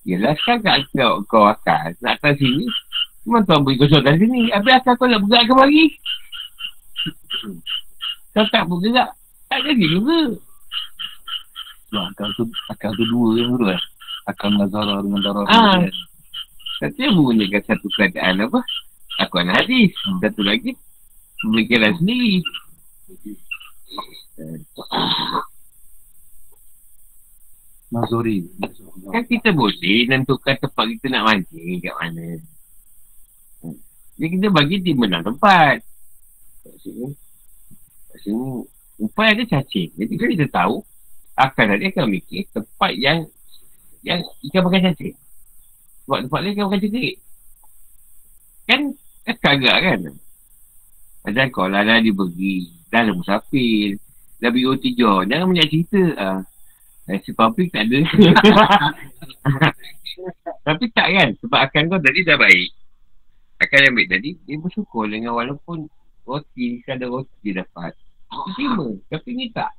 [0.07, 0.85] Yelah sekarang
[1.25, 1.93] kau akal.
[2.01, 2.65] Nak atas sini.
[3.29, 4.49] Memang Tuhan beri suatu sini.
[4.49, 5.83] Habis akal kau nak bergerak kembali.
[8.33, 9.09] Kau tak bergerak.
[9.45, 10.33] Tak jadi juga.
[11.93, 13.81] Wah, akal tu, akal tu dua kan guru eh.
[14.25, 15.45] Akal Nazara dengan Darah.
[15.45, 15.85] Ah.
[16.81, 18.65] Satu yang menggunakan satu keadaan apa?
[19.21, 19.93] Akuan hadis.
[20.25, 20.73] Satu lagi.
[21.45, 22.41] Pemikiran sendiri.
[27.93, 28.49] Nazori.
[29.13, 32.41] Kan kita boleh nentukan tempat kita nak mancing kat mana.
[34.19, 35.79] Jadi kita bagi di menang tempat.
[36.59, 37.07] Kat sini.
[38.11, 38.67] Kat sini.
[38.99, 39.95] Umpai ada cacing.
[39.95, 40.75] Jadi kalau kita tahu.
[41.39, 43.23] Akan ada akan mikir tempat yang
[44.03, 44.19] yang
[44.51, 45.15] ikan makan cacing.
[46.03, 47.17] Sebab tempat lain ikan makan cacing.
[48.67, 48.79] Kan
[49.23, 49.99] kan kagak kan.
[51.23, 52.75] Macam kau lah dah dia pergi.
[52.91, 53.95] Dah ada musafir.
[54.43, 54.87] Dah pergi O3.
[55.31, 56.03] Jangan banyak cerita.
[56.19, 56.39] Ah.
[57.07, 58.03] Nasi public tak ada.
[60.67, 61.29] Tapi tak kan.
[61.39, 62.78] Sebab akan kau tadi dah baik.
[63.59, 65.91] Akan baik tadi, dia bersyukur dengan walaupun
[66.23, 67.91] roti, kadar roti dia dapat.
[68.31, 68.87] Dia terima.
[69.11, 69.71] Tapi ni tak.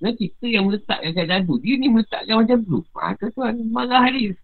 [0.00, 2.78] Dan kita yang meletakkan keadaan tu, dia ni meletakkan macam tu.
[2.96, 4.38] Ha, tu tuan marah Haris.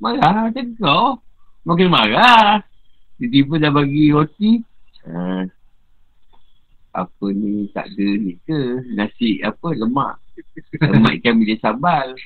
[0.00, 1.06] Marah macam kau.
[1.66, 2.62] Makin marah.
[3.18, 4.52] Tiba-tiba dah bagi roti.
[5.04, 5.44] Ha,
[6.96, 10.16] apa ni tak ada ni ke nasi apa lemak
[10.80, 12.16] lemak ikan bilis sambal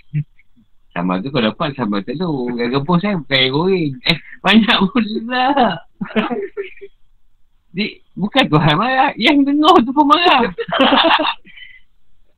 [0.91, 2.51] sambal tu kau dapat sambal telur.
[2.59, 3.93] Yang gepus kan bukan yang goreng.
[4.07, 5.77] Eh banyak pula
[7.77, 9.15] Dik, bukan Tuhan marah.
[9.15, 10.43] Yang dengar tu pun marah.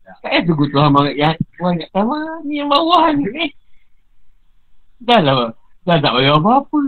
[0.03, 1.15] Tak payah tunggu Tuhan marah.
[1.17, 3.25] Yang Tuhan kat sama ni yang bawah ni.
[3.33, 3.51] Eh.
[5.03, 5.57] dah lah
[5.89, 6.79] dah tak payah apa-apa.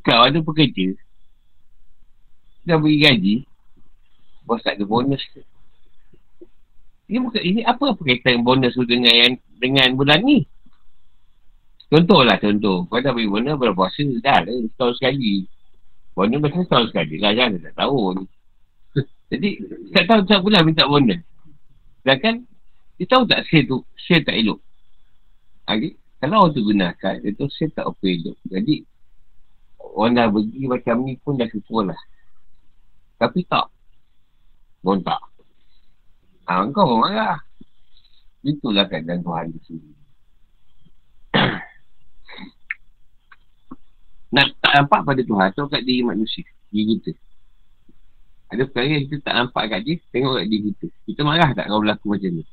[0.00, 0.96] Kau ada pekerja.
[2.66, 3.49] Dah beri gaji
[4.50, 5.46] bos tak ada bonus ke?
[7.06, 10.42] Ini bukan, ini apa apa kaitan bonus tu dengan yang, dengan bulan ni?
[11.90, 12.86] Contohlah contoh.
[12.86, 14.54] Kau dah beri bonus berpuasa dah lah.
[14.74, 15.46] Setahun sekali.
[16.14, 17.30] Bonus biasanya setahun sekali lah.
[17.34, 18.14] Jangan tak tahun.
[19.30, 19.50] Jadi,
[19.94, 21.22] tak tahu tak pula minta bonus.
[22.02, 22.46] Sedangkan,
[22.98, 24.58] dia tahu tak sale tu, sale tak elok.
[25.66, 28.38] Lagi, kalau orang tu gunakan, dia tu sale tak apa elok.
[28.46, 28.74] Jadi,
[29.82, 31.98] orang dah pergi macam ni pun dah syukur lah.
[33.18, 33.66] Tapi tak.
[34.80, 35.20] Pun tak.
[36.48, 37.38] Ha, kau pun marah.
[38.40, 39.92] Itulah keadaan Tuhan di sini.
[44.34, 46.46] Nak tak nampak pada Tuhan atau kat diri manusia.
[46.72, 47.12] Diri kita.
[48.50, 50.86] Ada perkara kita tak nampak kat dia, tengok kat diri kita.
[51.06, 52.44] Kita marah tak kalau berlaku macam ni?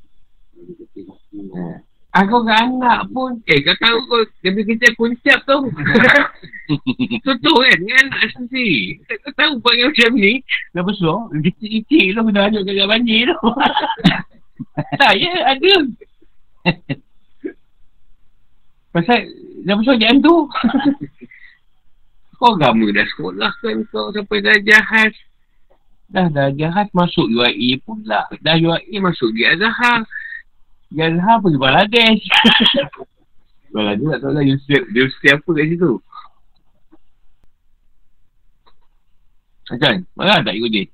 [2.18, 5.70] Aku kan anak pun, eh kau tahu kau, dia pergi kerja kuncap tu.
[7.22, 8.98] Contoh kan, dengan anak sendiri.
[9.06, 10.42] Kau tahu panggil macam ni,
[10.74, 13.48] dah besar, kecil-kecil tu, dah hanyut kat banjir tu.
[15.00, 15.74] tak, ya, ada.
[18.98, 19.20] Pasal,
[19.62, 20.50] dah besar dia hantu.
[22.38, 25.10] Kau agama dah sekolah kan kau sampai dah jahat.
[26.06, 28.30] Dah dah jahat masuk UAE pula.
[28.42, 30.06] Dah UAE masuk di Azhar.
[30.96, 32.22] Azhar pergi Bangladesh.
[33.74, 35.92] Bangladesh tak tahu lah universiti, universiti apa kat situ.
[39.68, 40.84] Macam marah tak ikut dia?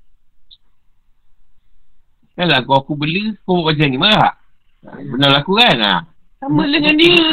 [2.35, 4.35] Kan lah kau aku bela, kau buat macam ni, marah tak?
[4.85, 5.77] Benar laku kan?
[5.81, 5.95] Ha?
[6.43, 7.25] Sama dengan dia.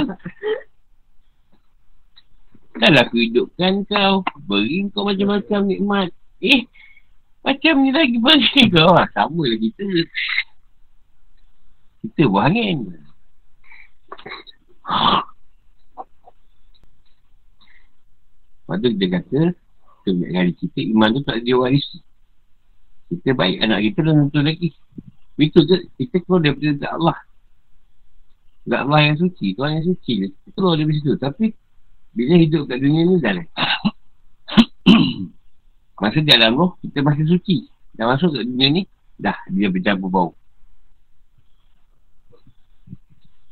[2.73, 4.25] Dah lah aku hidupkan kau.
[4.49, 6.09] Beri kau macam-macam nikmat.
[6.41, 6.65] Eh,
[7.45, 8.97] macam ni lagi bagi kau.
[8.97, 9.85] Ha, sama lah kita.
[12.03, 12.99] Kita buah angin.
[18.63, 19.41] Lepas tu kita kata,
[20.03, 21.99] kita ingatkan diri kita, iman tu tak dia warisi.
[23.13, 24.69] Kita baik, anak kita dah tentu lagi.
[25.39, 27.19] Itu ke, kita keluar daripada Allah.
[28.63, 30.13] Tak Allah yang suci, Tuhan yang suci.
[30.27, 31.13] Kita keluar daripada situ.
[31.19, 31.47] Tapi,
[32.15, 33.33] bila hidup kat dunia ni dah
[36.03, 37.71] Masa di alam roh, kita masih suci.
[37.95, 38.83] Dah masuk kat dunia ni,
[39.21, 40.31] dah dia bercampur bau.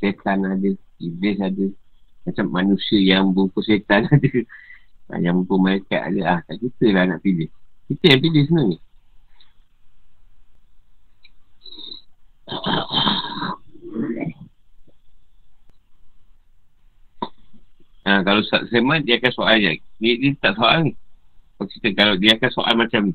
[0.00, 1.66] Setan ada, iblis ada.
[2.24, 4.28] Macam manusia yang bungkus setan ada.
[5.20, 6.20] Yang bungkus malaikat ada.
[6.24, 7.52] Ah, tak kita lah nak pilih.
[7.92, 8.78] Kita yang pilih sebenarnya.
[18.08, 18.42] Ha, kalau
[18.72, 19.72] Seman dia akan soal je.
[20.00, 20.92] Dia, dia tak soal ni.
[21.60, 23.14] Kalau, kita, kalau dia akan soal macam ni.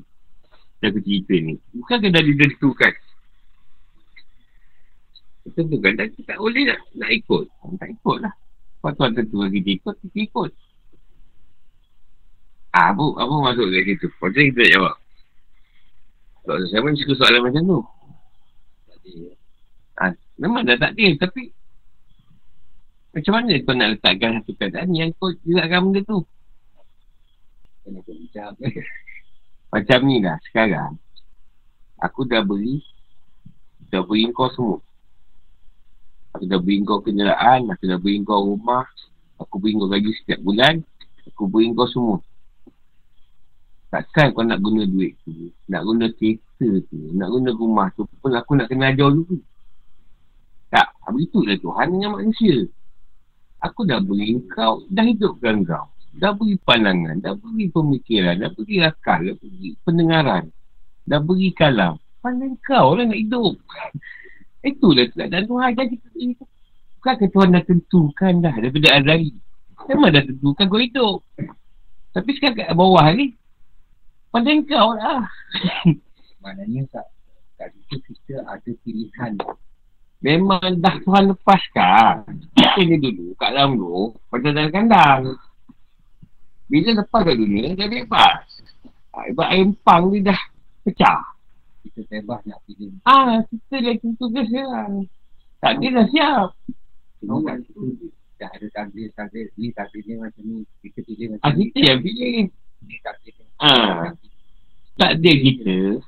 [0.78, 1.54] Dia cerita ni.
[1.74, 2.92] Bukan kena dia tentukan.
[5.54, 5.92] Tentukan.
[5.94, 7.44] Dan kita tak boleh nak, nak ikut.
[7.78, 8.34] Tak ikut lah.
[8.82, 10.50] Kalau tuan tentu kita ikut, kita ikut.
[12.76, 14.06] Ah, apa, apa masuk kat situ?
[14.20, 14.94] Macam kita nak jawab.
[16.46, 17.80] Kalau Seman suka soalan macam tu.
[19.96, 21.10] Ha, memang dah tak dia.
[21.18, 21.50] Tapi
[23.16, 26.20] macam mana kau nak letakkan satu keadaan yang kau gerakkan benda tu?
[29.72, 31.00] Macam ni lah sekarang.
[32.02, 32.84] Aku dah beri,
[33.88, 34.78] dah beri kau semua.
[36.36, 38.84] Aku dah beri kau kenderaan, aku dah beri kau rumah,
[39.40, 40.84] aku beri kau gaji setiap bulan,
[41.24, 42.20] aku beri kau semua.
[43.88, 45.32] Takkan kau nak guna duit tu,
[45.72, 49.40] nak guna kereta tu, nak guna rumah tu pun aku nak kena ajar dulu.
[50.68, 52.68] Tak, begitulah Tuhan dengan manusia.
[53.64, 55.88] Aku dah beri kau, dah hidupkan kau.
[56.20, 60.52] Dah beri pandangan, dah beri pemikiran, dah beri akal, dah beri pendengaran.
[61.08, 61.96] Dah beri kalam.
[62.20, 63.56] Pandang kau lah nak hidup.
[64.66, 66.44] Itulah keadaan Tuhan jadi itu.
[66.98, 69.30] Bukankah Tuhan dah tentukan dah daripada Azari.
[69.86, 71.18] Memang dah tentukan kau hidup.
[72.10, 73.30] Tapi sekarang kat bawah ni,
[74.34, 75.22] pandang kau lah.
[76.42, 77.06] Maknanya tak,
[77.60, 79.38] kat situ kita ada pilihan.
[80.24, 82.26] Memang dah Tuhan lepaskan.
[82.58, 85.22] Ini dulu kat dalam tu, macam dalam kandang.
[86.66, 88.42] Bila lepas kat dunia, dia bebas.
[89.16, 90.40] Ibarat air empang ni dah
[90.82, 91.35] pecah.
[91.86, 92.90] Kita bebas nak pilih.
[93.06, 95.06] Ah, kita dah tentu ke sekarang.
[95.62, 96.48] Tak dia dah siap.
[97.22, 99.46] Cuma kat situ dah ada takdir-takdir.
[99.54, 99.70] Ni
[100.18, 100.66] macam ni.
[100.82, 101.70] Kita pilih macam Ah, ni.
[101.70, 102.50] kita yang pilih.
[102.82, 103.46] Ni takdirnya.
[103.62, 104.10] Ah.
[104.98, 106.02] Tak dia kita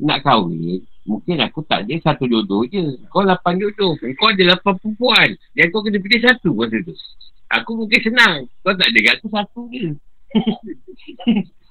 [0.00, 0.80] nak kahwin.
[1.04, 2.96] Mungkin aku tak ada satu jodoh je.
[3.12, 3.92] Kau lapan jodoh.
[4.16, 5.28] Kau ada lapan perempuan.
[5.52, 6.94] Dan kau kena pilih satu masa tu.
[7.52, 8.48] Aku mungkin senang.
[8.64, 9.92] Kau tak ada aku satu je.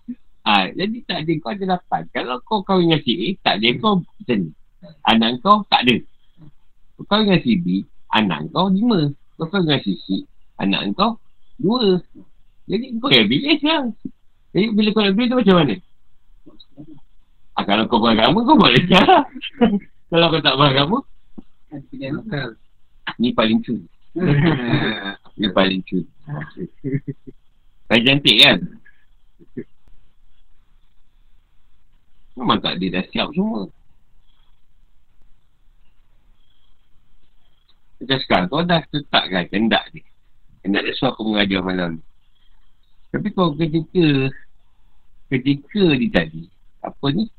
[0.46, 2.02] ha, jadi tak ada kau ada lapan.
[2.14, 4.52] Kalau kau kahwin dengan si A, tak ada kau macam ni.
[5.06, 5.96] Anak kau tak ada.
[6.98, 7.66] Kau kahwin dengan si B,
[8.14, 9.00] anak kau lima.
[9.38, 10.06] Kau kahwin dengan si C,
[10.58, 11.18] anak kau
[11.62, 12.02] dua.
[12.66, 13.88] Jadi kau yang pilih sekarang.
[14.52, 15.76] Jadi bila kau nak pilih tu macam mana?
[17.52, 18.84] Ah, kalau kau beragama, kau boleh.
[20.10, 20.98] kalau kau tak beragama,
[23.20, 23.80] ni paling cun.
[25.40, 26.04] ni paling cun.
[27.88, 28.58] Paling cantik kan?
[32.36, 33.68] Memang tak dia dah siap semua.
[38.02, 40.02] Macam sekarang kau dah letakkan kendak ni.
[40.66, 42.04] Kendak dia suruh aku mengajar malam ni.
[43.12, 44.32] Tapi kau ketika
[45.30, 46.44] ketika ni tadi,
[46.82, 47.30] apa ni?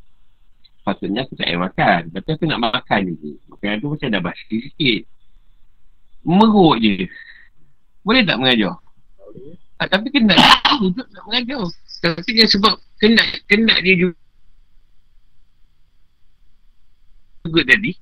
[0.83, 2.01] Patutnya aku tak payah makan.
[2.15, 3.31] Tapi aku nak makan je.
[3.51, 5.01] Makanan tu macam dah basi sikit.
[6.27, 7.07] Meruk je.
[8.03, 8.75] Boleh tak mengajar?
[9.79, 11.63] Ah, tapi kendak dia wujud nak mengajar.
[12.03, 14.22] Tapi dia sebab kendak, kendak dia juga
[17.43, 17.93] juga tadi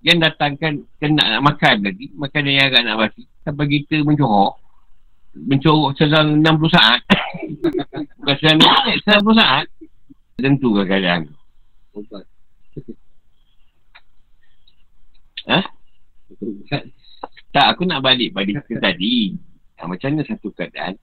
[0.00, 4.56] yang datangkan kena nak makan lagi makanan yang agak nak basi sampai kita mencorok
[5.34, 7.00] mencorok selang 60 saat.
[8.18, 9.66] Bukan selang 60 90 saat.
[10.40, 11.22] Tentu kadang-kadang.
[11.94, 12.24] Obat.
[15.50, 15.58] Ha?
[17.50, 19.34] tak aku nak balik pada kita tadi.
[19.78, 20.98] Ha, macam mana satu keadaan?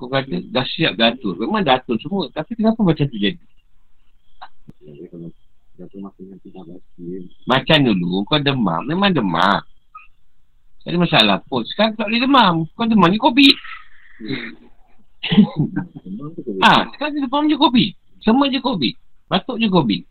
[0.00, 1.38] Kau kata dah siap dah atur.
[1.38, 3.38] Memang dah atur semua tapi kenapa macam tu jadi
[5.74, 7.26] Dah tu makan yang tidak basi.
[7.50, 9.58] Macam dulu kau demam, memang demam.
[10.86, 11.66] Tak ada masalah pun.
[11.66, 12.54] Sekarang tak boleh demam.
[12.78, 13.34] Kau demam ni tu kau
[16.62, 17.96] Ah, sekarang demam je kopi.
[18.22, 18.94] Semua je kopi.
[19.26, 20.06] Batuk je kopi.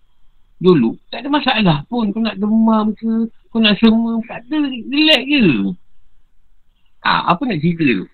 [0.60, 2.12] Dulu tak ada masalah pun.
[2.12, 4.68] Kau nak demam ke, kau nak semua, tak ada.
[4.68, 5.44] Relax je.
[7.08, 8.08] Ah, apa nak cerita tu?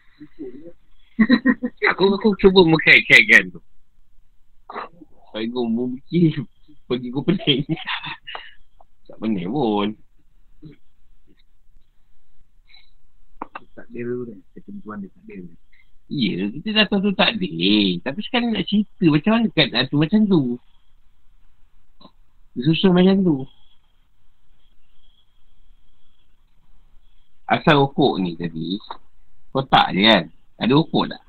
[1.89, 3.61] aku aku cuba mengkait-kaitkan tu.
[5.33, 6.45] Saya kau mungkin
[6.89, 7.61] pergi kau pening.
[9.05, 9.93] tak pening pun.
[13.79, 14.39] takdir tu kan.
[14.57, 15.39] Ketentuan dia takdir.
[16.09, 17.53] Ya, kita dah tahu tu tak ada.
[18.01, 20.41] Tapi sekarang nak cerita macam mana keadaan tu macam tu.
[22.59, 23.37] Susun macam tu.
[27.49, 28.77] Asal rokok ni tadi,
[29.49, 30.23] kotak je kan.
[30.61, 31.23] Ada rokok tak?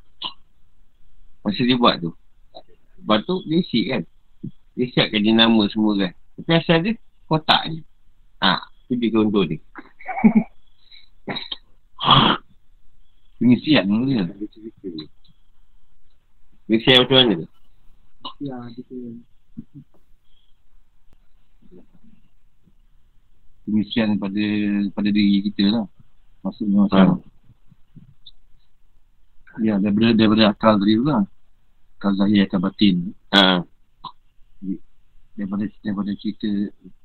[1.40, 2.12] Masa dia buat tu.
[3.00, 4.02] Lepas tu, dia isi kan.
[4.80, 6.08] Dia siapkan dia nama semua kan.
[6.40, 6.96] Tapi asal dia,
[7.28, 7.84] kotak je.
[8.40, 9.60] Ha, tu dia contoh dia.
[13.36, 14.24] Pengisian dulu dia.
[14.24, 14.88] Ada cerita.
[16.64, 17.48] Dia share macam mana tu?
[18.40, 19.20] Ya, gitu.
[23.68, 24.44] Pengisian pada
[24.96, 25.84] pada diri kita lah.
[26.40, 27.20] Maksudnya macam
[29.60, 31.28] Ya, daripada, daripada akal tadi tu lah.
[32.00, 33.12] Akal zahir, akal batin.
[33.36, 33.68] Ha.
[35.38, 36.50] Daripada, daripada cerita,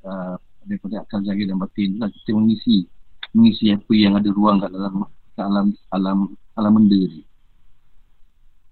[0.04, 2.10] uh, daripada akal zahir dan batin lah.
[2.12, 2.90] Kita mengisi,
[3.32, 5.06] mengisi apa yang ada ruang kat dalam
[5.38, 7.22] kat alam, alam, alam benda ni.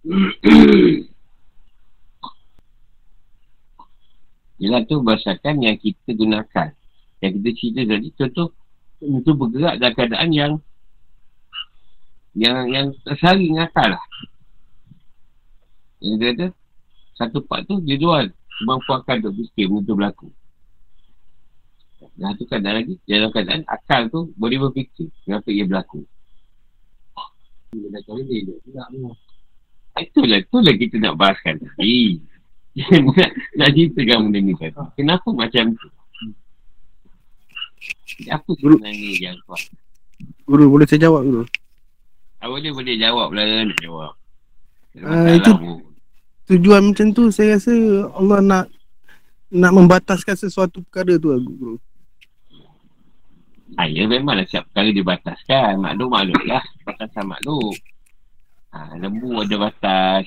[4.64, 6.72] Yelah tu berdasarkan yang kita gunakan.
[7.20, 8.48] Yang kita cerita tadi, contoh,
[9.04, 10.54] itu bergerak dalam keadaan yang
[12.34, 14.04] yang yang tersari dengan akal lah.
[16.04, 16.46] Yang kata,
[17.20, 18.32] satu part tu dia jual
[18.94, 20.28] akal tu fikir tu berlaku.
[22.14, 26.06] Dan satu keadaan lagi, dalam keadaan akal tu boleh berfikir kenapa ia berlaku.
[27.74, 27.82] Tu.
[29.94, 32.22] Itulah, itulah kita nak bahaskan tadi.
[32.78, 34.78] nak, nak ceritakan benda ni tadi.
[34.98, 35.88] Kenapa macam tu?
[38.30, 39.62] Apa sebenarnya yang kuat?
[40.46, 41.44] Guru boleh saya jawab guru?
[42.44, 44.14] Ah, boleh boleh jawab lah nak jawab.
[45.02, 45.93] Ah, masalah itu- pun.
[46.44, 47.72] Tujuan macam tu saya rasa
[48.20, 48.66] Allah nak
[49.54, 51.80] nak membataskan sesuatu perkara tu lah guru.
[53.74, 55.82] Ah, ya memanglah setiap perkara dibataskan.
[55.82, 56.64] Makhluk makhluk lah.
[56.86, 57.74] Batasan makhluk.
[58.74, 60.26] Ah, lembu ada batas.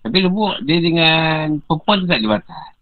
[0.00, 2.76] Tapi lembu dia dengan perempuan tu tak ada batas.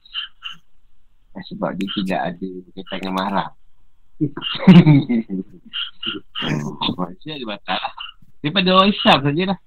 [1.35, 3.51] Ah, sebab dia tidak ada berkaitan dengan mahram.
[6.99, 7.95] Maksudnya ada batas lah.
[8.43, 9.59] Daripada orang Islam sajalah.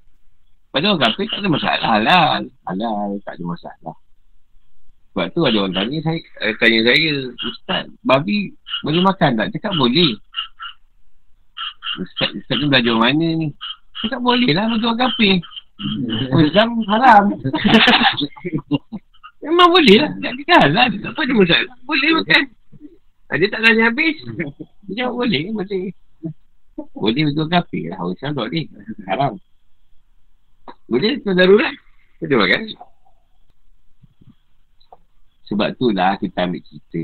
[0.72, 1.89] Pada orang kafir tak ada masalah.
[1.99, 2.41] Halal.
[2.64, 3.10] Halal.
[3.27, 3.95] Tak ada masalah.
[5.11, 9.52] Sebab tu ada orang tanya saya, eh, tanya saya, Ustaz, babi boleh makan tak?
[9.60, 10.15] Cakap boleh.
[11.99, 13.52] Ustaz, Ustaz ni belajar mana ni?
[13.99, 15.35] Cakap boleh lah bagi orang kafir.
[16.31, 17.23] Oh, Islam haram.
[19.43, 20.11] Memang boleh lah.
[20.23, 20.89] Tak ada halal.
[20.95, 21.76] Tak apa ada masalah.
[21.84, 22.43] Boleh makan.
[23.27, 24.15] Ah, Dia tak tanya habis.
[24.88, 25.43] Dia jawab boleh.
[25.52, 25.85] Boleh.
[26.95, 27.99] Boleh bagi orang kafir lah.
[28.07, 28.65] Islam tak boleh.
[29.11, 29.34] Haram.
[30.92, 31.72] Boleh tu darurat.
[32.20, 32.62] Boleh makan.
[35.48, 37.04] Sebab tu lah kita ambil cerita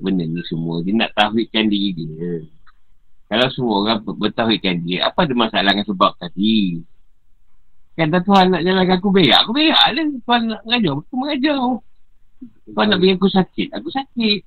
[0.00, 0.80] benda ni semua.
[0.80, 2.48] Dia nak tauhidkan diri dia.
[3.28, 6.80] Kalau semua orang ber- bertauhidkan dia, apa ada masalah dengan sebab tadi?
[7.94, 10.04] Kata Tuhan nak jalankan aku berak, aku berak lah.
[10.24, 11.60] Tuhan nak mengajar, aku mengajar.
[12.72, 14.38] Kau nak bagi aku sakit, aku sakit.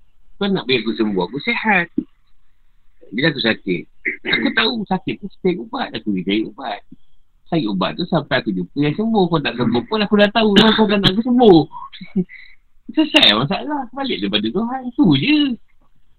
[0.42, 1.88] Kau nak bagi aku sembuh, aku sihat.
[3.14, 3.82] Bila aku sakit,
[4.26, 5.94] aku tahu sakit tu cari ubat.
[5.94, 6.82] Aku pergi cari ubat.
[7.54, 9.30] Cari ubat tu sampai aku jumpa yang sembuh.
[9.30, 11.60] Kau tak sembuh pun aku dah tahu lah kau nak aku sembuh.
[12.98, 13.86] Selesai masalah.
[13.94, 14.82] Balik daripada Tuhan.
[14.98, 15.38] Tu je.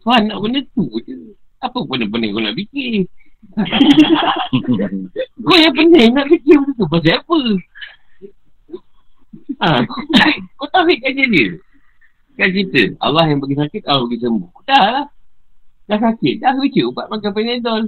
[0.06, 1.34] Tuhan nak benda tu je.
[1.58, 3.10] Apa benda-benda kau nak fikir?
[5.42, 7.38] kau yang pening nak fikir benda tu pasal apa?
[9.58, 9.66] Ha,
[10.62, 11.58] kau tahu kerja dia.
[12.38, 14.50] Kan cerita, Allah yang bagi sakit, Allah bagi sembuh.
[14.70, 15.06] Dah lah.
[15.90, 17.82] Dah sakit, dah baca ubat makan penedol.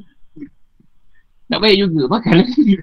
[1.46, 2.74] Tak baik juga, makan lagi.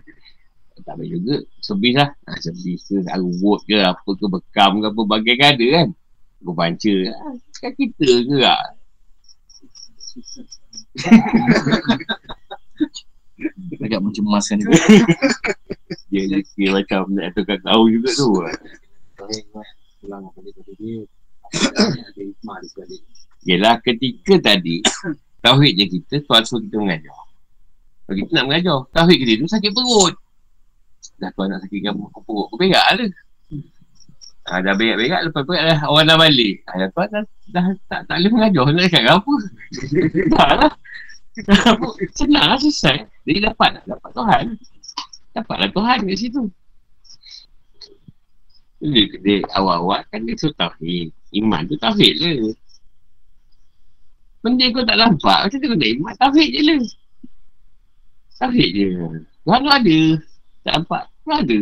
[0.82, 2.10] Tak baik juga, sebis lah.
[2.26, 5.94] Ha, sebis ke, arut ke, apa ke, bekam ke, apa bagai ke ada kan.
[6.42, 8.74] Aku baca, ha, kan kita ke lah.
[13.84, 14.70] Agak mencemaskan dia.
[16.10, 18.30] Dia, dia, dia macam nak tukar tahu juga tu.
[20.02, 20.26] Pulang
[20.80, 21.02] dia.
[23.44, 24.80] Yelah ketika tadi
[25.44, 27.12] Tauhid je kita suruh kita mengajar
[28.08, 30.16] Kalau kita nak mengajar Tauhid kita tu sakit perut
[31.20, 33.10] Dah tuan nak sakit perut perut Aku berak lah.
[34.44, 36.56] Ha, Dah berak-berak Lepas berak dah Orang dah balik.
[36.68, 38.66] Ha, dah, tuan dah, dah, tak, tak boleh mengajar.
[38.72, 39.34] Nak cakap apa?
[40.34, 40.72] Dah lah.
[42.14, 42.98] Senang lah selesai
[43.28, 43.84] Jadi dapat lah.
[43.88, 44.44] Dapat Tuhan.
[45.34, 46.44] Dapatlah Tuhan kat situ.
[48.84, 51.08] Dia, dia awal-awal kan dia suruh tauhid.
[51.34, 52.52] Iman tu tauhid je.
[54.44, 56.14] Benda kau tak nampak Macam tu kau nak iman?
[56.20, 56.82] Tauhid je lah.
[58.44, 58.88] Tauhid je.
[59.48, 60.00] Tuhan tu ada
[60.64, 61.04] Tak nampak.
[61.24, 61.60] Tu ada.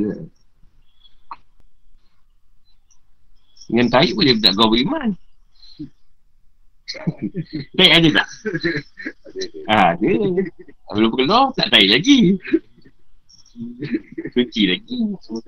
[3.72, 5.16] Dengan taik boleh tak kau beriman
[7.80, 8.28] Taik ada tak?
[9.72, 10.12] Ha, ada.
[10.92, 12.36] Belum keluar tak taik lagi.
[14.36, 14.98] Suci lagi.
[15.24, 15.40] Semua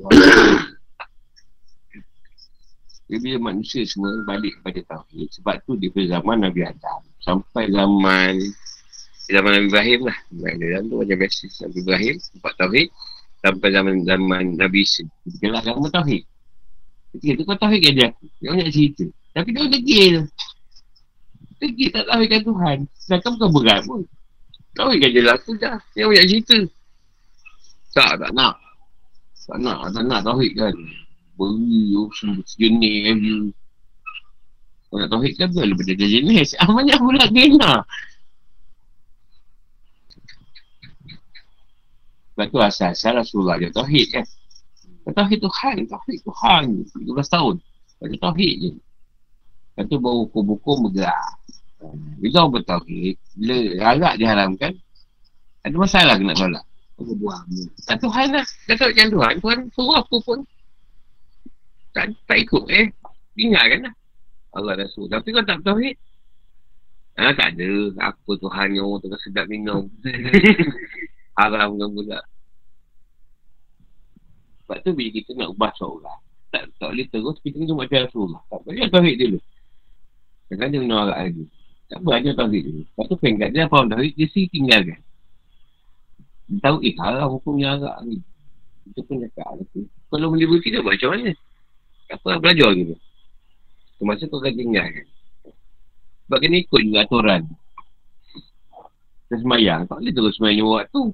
[3.10, 7.02] Dia bila manusia semua balik kepada Tauhid Sebab tu di zaman Nabi Adam.
[7.18, 8.38] Sampai zaman
[9.26, 10.18] Zaman Nabi Ibrahim lah.
[10.30, 12.88] Nabi Adam tu macam biasa Nabi Ibrahim Sebab Tauhid
[13.40, 15.02] Sampai zaman zaman Nabi Isa.
[15.24, 16.22] Ketika lah agama Tauhid.
[17.16, 18.24] Ketika tu kau Tauhid kan dia aku?
[18.36, 19.04] Dia banyak cerita.
[19.32, 20.14] Tapi dia degil.
[21.56, 22.78] Degil tak Tauhidkan Tuhan.
[23.00, 24.00] Sedangkan bukan berat pun.
[24.76, 25.80] Tauhidkan je lah aku dah.
[25.96, 26.58] Dia banyak cerita.
[27.96, 28.54] Tak tak nak.
[29.48, 30.76] Tak nak Tak nak Tauhid kan
[31.40, 33.36] beri oh, sejenis je.
[34.90, 36.58] Kau nak tauhid kan tu lebih dari jenis.
[36.60, 37.86] Ah, banyak pula gena.
[42.34, 44.26] Sebab tu asal-asal Rasulullah dia tauhid kan.
[45.10, 46.64] Tauhid Tuhan, tauhid Tuhan.
[46.92, 47.54] 13 tahun.
[48.02, 48.72] Baca tauhid je.
[48.74, 51.38] Lepas tu baru buku-buku bergerak.
[52.20, 54.72] Bila orang bertauhid, bila harap diharamkan,
[55.64, 56.64] ada masalah kena tolak.
[57.00, 57.48] Aku buang.
[57.88, 58.44] Tak Tuhan lah.
[58.68, 59.34] Kata macam Tuhan.
[59.40, 60.38] Tuhan suruh apa pun
[61.90, 62.86] tak, tak ikut eh.
[63.34, 63.94] Tinggalkan lah.
[64.54, 65.10] Allah suruh.
[65.10, 65.94] Tapi kau tak tauhid.
[67.18, 67.70] Ah, tak ada.
[68.10, 69.86] Apa Tuhan yang orang tengah sedap minum.
[71.38, 72.20] Haram kan pula.
[74.66, 76.20] Sebab tu bila kita nak ubah seorang.
[76.50, 78.42] Tak, tak boleh terus kita kena macam Rasulullah.
[78.50, 79.38] Tak boleh tauhid dulu.
[80.50, 81.44] Jangan dia menolak lagi.
[81.90, 82.82] Tak boleh ajar tauhid dulu.
[82.94, 84.12] Sebab tu pengkat dia faham tauhid.
[84.18, 84.98] Dia sih tinggalkan.
[86.50, 88.18] Dia tahu eh haram hukumnya agak ni.
[88.90, 89.62] Itu pun cakap.
[90.10, 91.30] Kalau boleh berhenti dia buat macam mana?
[92.10, 92.94] Apa belajar gitu.
[94.00, 95.06] Semasa kau akan tinggal kan.
[96.30, 97.42] Sebab kena ikut juga aturan.
[99.26, 99.86] Kita semayang.
[99.90, 101.10] Tak boleh terus semayang buat tu.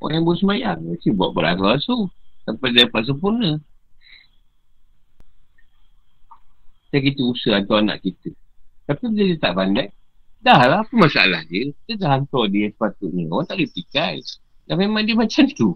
[0.00, 0.78] Orang yang bersemayang.
[0.84, 2.08] Mesti buat berasu-asu.
[2.44, 3.56] Sampai dia dapat sempurna.
[6.92, 8.28] Kita kita usaha hantar anak kita.
[8.84, 9.88] Tapi bila dia tak pandai.
[10.44, 11.72] Dah lah apa masalah dia.
[11.88, 13.24] Kita dah hantar dia sepatutnya.
[13.32, 14.20] Orang tak boleh pikai.
[14.68, 15.72] Dan memang dia macam tu.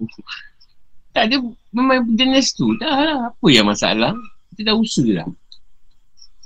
[1.16, 1.40] tak ada
[1.72, 2.76] memang jenis tu.
[2.76, 3.18] Dah lah.
[3.32, 4.12] Apa yang masalah?
[4.56, 5.28] Kita dah usaha lah.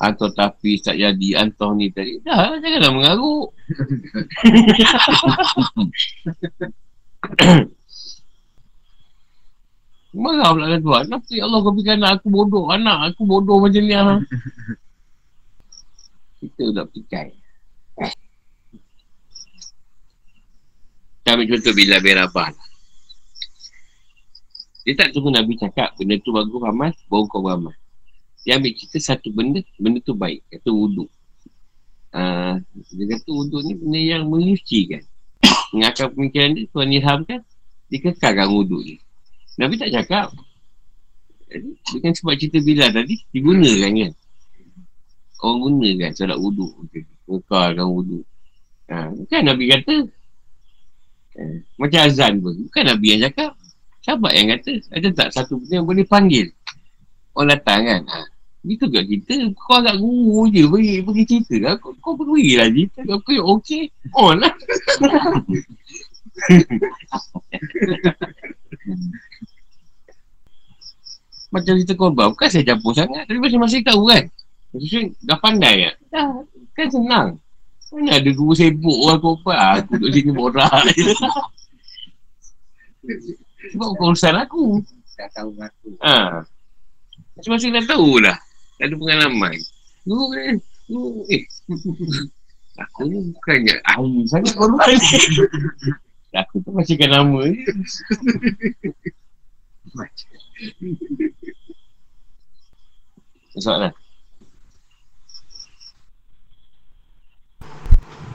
[0.00, 2.18] Atau tapi tak jadi, antah ni tadi.
[2.26, 3.54] Dah, janganlah mengaruk.
[10.10, 11.06] Marah pula kan tuan.
[11.06, 12.66] Kenapa ya Allah kau fikir anak aku bodoh?
[12.74, 13.94] Anak aku bodoh macam ni.
[13.94, 14.02] Ha?
[16.40, 17.30] Kita dah pikai.
[21.20, 22.48] Kita ambil contoh bila bin Rabah
[24.88, 27.76] Dia tak tunggu Nabi cakap benda tu bagus amal, baru kau beramal.
[28.44, 30.44] Dia ambil cerita satu benda, benda tu baik.
[30.48, 31.08] Kata wuduk.
[32.10, 32.58] Uh,
[32.90, 35.04] dia kata wuduk ni benda yang menyucikan.
[35.74, 37.40] Mengakal pemikiran dia, Tuhan ilhamkan,
[37.92, 38.96] dia kekalkan wuduk ni.
[39.60, 40.32] Nabi tak cakap.
[41.50, 44.12] Jadi, dengan sebab cerita bila tadi, digunakan kan.
[45.40, 46.72] Orang gunakan solat wuduk.
[47.28, 48.24] Mengekalkan wuduk.
[48.90, 49.94] Ha, kan Nabi kata,
[51.38, 52.54] Eh, macam azan pun.
[52.66, 53.54] Bukan Nabi yang cakap.
[54.02, 54.72] Sahabat yang kata.
[54.90, 56.46] Ada tak satu benda yang boleh panggil.
[57.40, 58.04] Orang datang kan.
[58.04, 58.28] Ha.
[58.68, 59.48] Itu kat kita.
[59.56, 60.68] Kau agak guru je.
[60.68, 61.80] Pergi, pergi cerita lah.
[61.80, 63.00] Kau, kau pergi lah cerita.
[63.08, 63.88] Kau pergi okey.
[64.12, 64.52] On lah.
[71.56, 72.36] Macam cerita korban.
[72.36, 73.24] Bukan saya campur sangat.
[73.24, 74.28] Tapi masing-masing tahu kan.
[74.76, 75.96] Maksudnya dah pandai kan.
[76.12, 76.44] Dah.
[76.76, 77.40] Kan senang.
[77.88, 79.80] Mana ada guru sibuk orang korban.
[79.80, 81.08] Aku duduk sini borak je.
[83.72, 84.84] Sebab bukan urusan aku.
[85.16, 85.96] Tak tahu aku.
[86.04, 86.44] Ha.
[87.40, 88.36] Masing-masing dah tahu lah.
[88.76, 89.56] Dah ada pengalaman.
[90.04, 90.56] Guru kan.
[90.92, 91.24] Guru.
[91.32, 91.48] Eh.
[92.84, 94.92] Aku ni bukannya ahli sangat korban.
[96.44, 97.64] Aku tu masihkan nama je.
[103.56, 103.92] Soalan.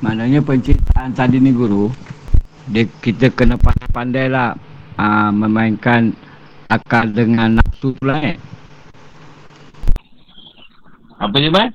[0.02, 1.94] Maknanya penciptaan tadi ni guru
[2.74, 4.54] dia, Kita kena pandai-pandai lah
[4.98, 6.14] uh, Memainkan
[6.68, 8.38] akal dengan nafsu pula eh
[11.16, 11.72] Apa dia, Man?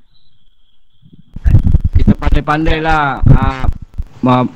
[1.97, 3.65] Kita pandai-pandai lah uh,
[4.21, 4.53] me-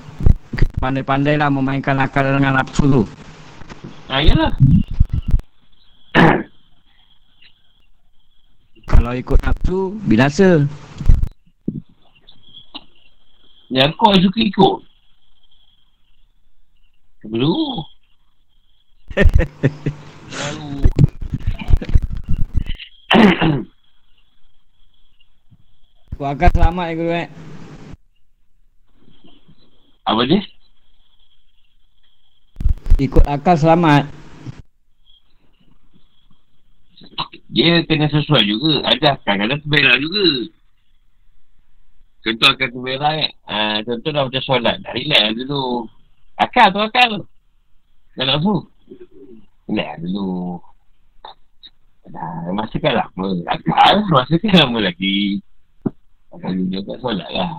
[0.54, 3.02] Kita pandai-pandai lah memainkan akal dengan nafsu tu
[4.06, 4.54] Ha, yalah.
[8.94, 10.70] Kalau ikut nafsu, binasa
[13.74, 14.78] Yang kau suka ikut.
[17.26, 17.82] Belum.
[20.38, 20.86] Lalu.
[26.16, 27.28] Akal selamat ya guru eh
[30.08, 30.42] Apa dia?
[33.04, 34.08] Ikut akal selamat
[37.56, 38.84] Dia kena sesuai juga.
[38.84, 40.28] Ada kadang-kadang terberak juga.
[42.20, 43.32] Contoh akan terberak kan.
[43.48, 43.56] Ha,
[43.88, 44.76] contoh dah macam solat.
[44.84, 45.88] Dah relax dulu.
[46.36, 47.12] Akal tu akal.
[48.20, 48.68] Dah nafsu.
[49.72, 50.60] Relax dulu.
[52.12, 53.28] Dah masa kan lama.
[53.48, 55.40] Akal masa kan lama lagi.
[56.36, 57.52] Akal dulu kat solat lah.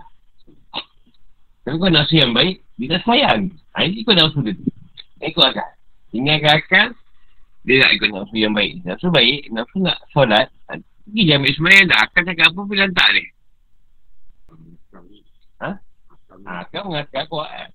[1.64, 3.50] Tapi kau nafsu yang baik, dia dah sayang.
[3.74, 4.68] Ha, ini kau nafsu dia tu.
[5.24, 5.68] Ikut akal.
[6.12, 6.86] Tinggalkan akal,
[7.66, 8.84] dia nak ikut nafsu yang baik.
[8.84, 10.52] Nafsu baik, nafsu nak solat.
[10.68, 11.98] ha, Pergi je ambil semayang dah.
[12.04, 13.24] Akan cakap apa pun tak dia.
[15.56, 15.70] Ha?
[16.46, 17.70] Ha, kau mengatakan kuat kan?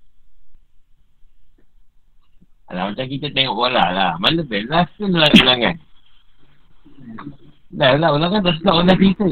[2.71, 4.11] Alah, macam kita tengok bola lah.
[4.15, 4.71] Mana best?
[4.71, 5.75] Last ke ulang- ulangan?
[7.71, 9.27] Dah lah, ulangan dah start orang dah cerita.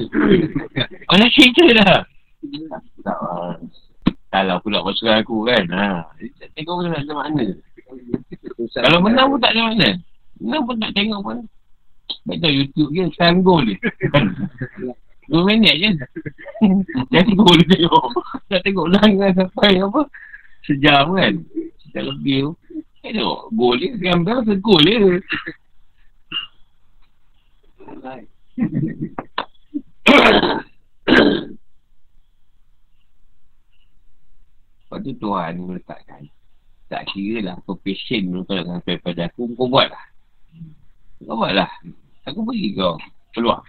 [1.12, 2.00] Orang dah cerita dah.
[3.04, 3.18] Tak,
[4.32, 4.44] ah.
[4.48, 5.66] lah pula pasukan aku kan.
[5.76, 6.08] Ha.
[6.56, 7.44] Tengok pun tak ada makna.
[8.80, 9.90] Kalau menang pun tak ada makna.
[10.40, 11.38] Menang pun tak tengok pun.
[12.26, 13.78] Baik tahu YouTube je, sekarang gol je.
[15.30, 15.90] Dua minit je.
[17.12, 18.06] Jadi je tengok.
[18.50, 20.02] Tak tengok ulangan sampai apa.
[20.64, 21.34] Sejam kan.
[21.86, 22.52] Sejam lebih tu.
[23.04, 23.90] Tengok, gol je.
[24.00, 24.84] Gambar se gol
[34.90, 36.26] Lepas tu Tuhan meletakkan.
[36.90, 40.06] Tak kira lah Apa passion tu Kau nak sampai pada aku Kau buat lah.
[41.22, 41.70] Kau buat lah.
[42.26, 42.98] Aku beri kau
[43.38, 43.62] Peluang.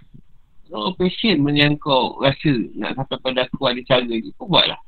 [0.73, 2.49] Kalau passion benda yang kau rasa
[2.81, 4.81] Nak sampai pada aku ada cara ni Kau buat lah.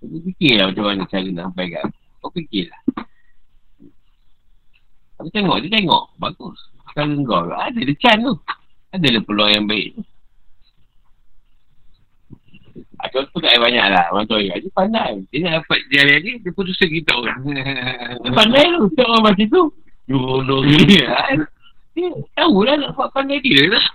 [0.00, 2.00] Kau fikir lah macam mana cara nak sampai kat aku.
[2.24, 2.80] Kau fikir lah.
[5.20, 6.04] Aku tengok dia tengok.
[6.16, 8.34] Bagus Cara kau Ada dia can tu.
[8.92, 9.96] Ada dia peluang yang baik.
[9.96, 10.02] Tu
[13.02, 14.14] Ah, contoh tak banyak lah.
[14.14, 15.18] Orang tua dia pandai.
[15.34, 17.40] Dia nak dapat dia hari-hari Dia putus kita orang.
[18.22, 18.86] Dia pandai tu.
[18.94, 19.64] Tengok orang macam tu.
[20.06, 21.02] Dulu ni.
[21.02, 21.38] Kan
[21.98, 23.86] Dia tahu lah nak buat pandai dia lah.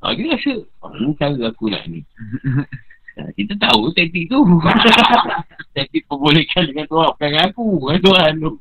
[0.00, 2.00] Ah, Dia rasa oh, Ni cara aku nak ni.
[3.16, 4.44] Ah, Kita tahu taktik tu.
[5.76, 7.64] Taktik perbolehkan dengan Tuhan Bukan aku.
[7.80, 8.52] Bukan Tuhan tu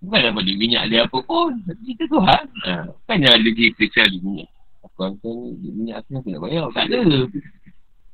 [0.00, 1.52] Bukan dapat dia minyak dia apa pun
[1.84, 2.44] Kita Tuhan.
[2.64, 4.48] Ha, Bukan ada cerita cari minyak.
[4.80, 6.64] Aku hantar ni minyak aku nak bayar.
[6.72, 7.00] Tak ada.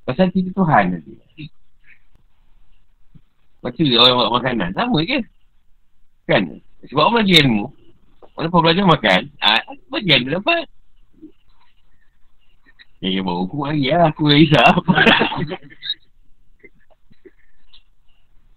[0.02, 1.14] Pasal kita Tuhan nanti.
[3.62, 4.74] Macam dia orang buat makanan.
[4.74, 5.22] Sama je.
[6.26, 6.58] Kan?
[6.90, 7.70] Sebab orang belajar ilmu?
[8.36, 10.68] Orang pun belajar makan ah, Bagian dia dapat.
[12.98, 14.10] Ya, ya, bawa hukum lagi lah.
[14.10, 14.74] Aku yang risau.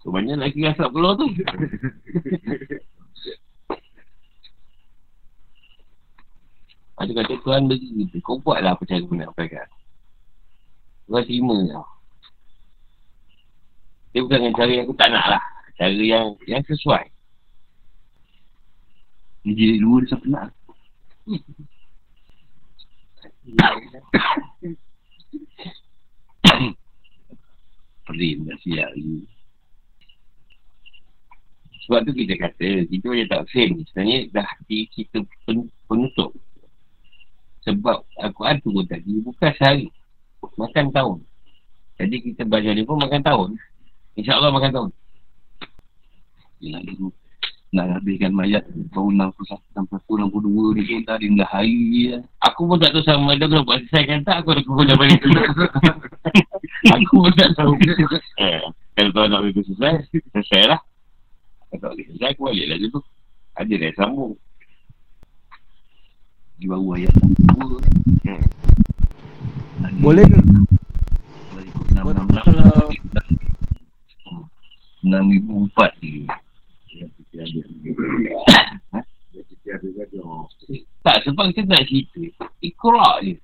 [0.00, 1.30] so, banyak kira asap keluar tu.
[7.00, 8.20] Ada kata Tuhan bagi kita.
[8.20, 9.64] Kau buatlah apa cara kau nak sampaikan.
[11.08, 11.88] Tuhan terima tau.
[14.12, 15.42] Dia bukan dengan cara yang aku tak nak lah.
[15.80, 17.08] Cara yang yang sesuai.
[19.48, 20.52] Dia jadi dua dia siapa nak.
[28.10, 29.24] Zain tak siap lagi.
[31.88, 33.70] Sebab tu kita kata, kita macam tak sen.
[33.88, 36.36] Sebenarnya dah hati kita pen, penutup.
[37.68, 39.86] Sebab Al-Quran tu pun tadi bukan sehari.
[40.40, 41.18] Makan tahun.
[42.00, 43.48] Jadi kita baca ni pun makan tahun.
[44.16, 44.90] InsyaAllah makan tahun.
[46.60, 47.12] Dia tu
[47.70, 52.18] nak habiskan mayat tahun 61 sampai 62 ni pun tak ada hari ya.
[52.50, 54.96] Aku pun tak tahu sama ada kalau buat selesai kan tak aku dah kumpul dah
[54.98, 55.40] balik dulu.
[56.98, 57.72] aku pun tak tahu.
[58.42, 58.58] eh,
[58.98, 60.02] kalau tahu nak balik selesai,
[60.34, 60.80] selesai lah.
[61.70, 62.98] Kalau tak boleh selesai, aku balik lah dulu.
[63.54, 64.34] Ada dah sambung.
[66.60, 67.80] Di baru ayat 62
[69.80, 69.96] Hmm.
[70.04, 70.36] Boleh ke?
[70.36, 72.92] Kalau ikut 6 Kalau-
[75.00, 76.28] 6004 ni.
[76.92, 77.60] Yang kita ada.
[79.32, 80.44] Yang kita ada gaduh.
[81.00, 82.20] Tak, sebab kita nak cerita.
[82.60, 83.34] Ikrak je.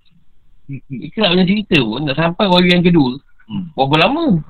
[0.92, 3.16] Ikrak punya cerita pun nak sampai wahyu yang kedua.
[3.48, 3.72] Hmm.
[3.72, 4.44] Berapa lama?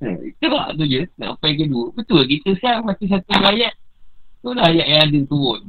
[0.00, 1.04] Ikrak tu je.
[1.20, 1.92] Nak sampai kedua.
[1.92, 3.76] Betul kita sekarang baca satu ayat.
[4.40, 5.68] Tu lah ayat yang ada turun.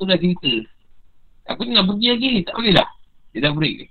[0.00, 0.52] Tu dah cerita.
[1.52, 2.40] Aku ni nak pergi lagi ni.
[2.40, 2.88] Tak boleh dah.
[3.36, 3.84] Dia dah break.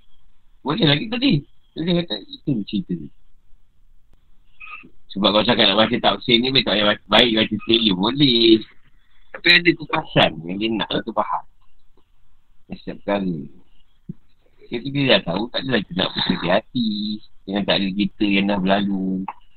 [0.66, 1.32] Boleh lagi tadi.
[1.78, 3.06] Dia dia kata, itu cerita ni.
[5.14, 8.58] Sebab kalau cakap nak baca tafsir ni, tak payah baca, baik baca trailer boleh.
[9.30, 11.44] Tapi ada kupasan yang dia nak tu faham.
[12.74, 13.46] Setiap kali.
[14.66, 16.90] Jadi dia dah tahu, tak adalah kita nak berhati hati.
[17.46, 19.06] Dengan tak ada kita yang dah berlalu.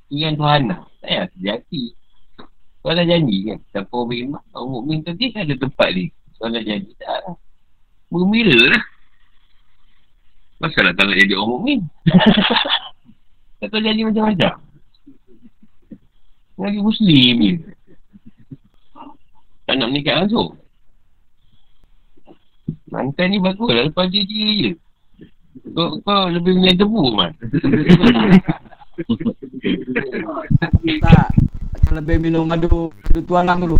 [0.09, 0.81] Itu yang Tuhan nak.
[1.01, 1.83] Tak payah hati hati.
[2.81, 3.59] Tuhan dah janji kan.
[3.73, 6.13] Siapa orang beriman, orang mukmin tadi ada tempat ni.
[6.43, 7.39] Tuhan dah janji tak lah.
[8.11, 8.83] Bergembira lah.
[10.59, 11.79] Masalah tak nak jadi orang mukmin.
[13.63, 14.59] tak tahu janji macam-macam.
[16.59, 17.51] Lagi Muslim ni.
[19.63, 20.59] Tak nak menikah langsung.
[22.91, 23.87] Mantan ni bagus lah.
[23.87, 24.71] Lepas dia dia je.
[25.71, 27.31] Kau, kau lebih minat tebu man.
[30.83, 31.31] Tak.
[31.79, 33.79] Akan lebih minum madu, madu tualang dulu.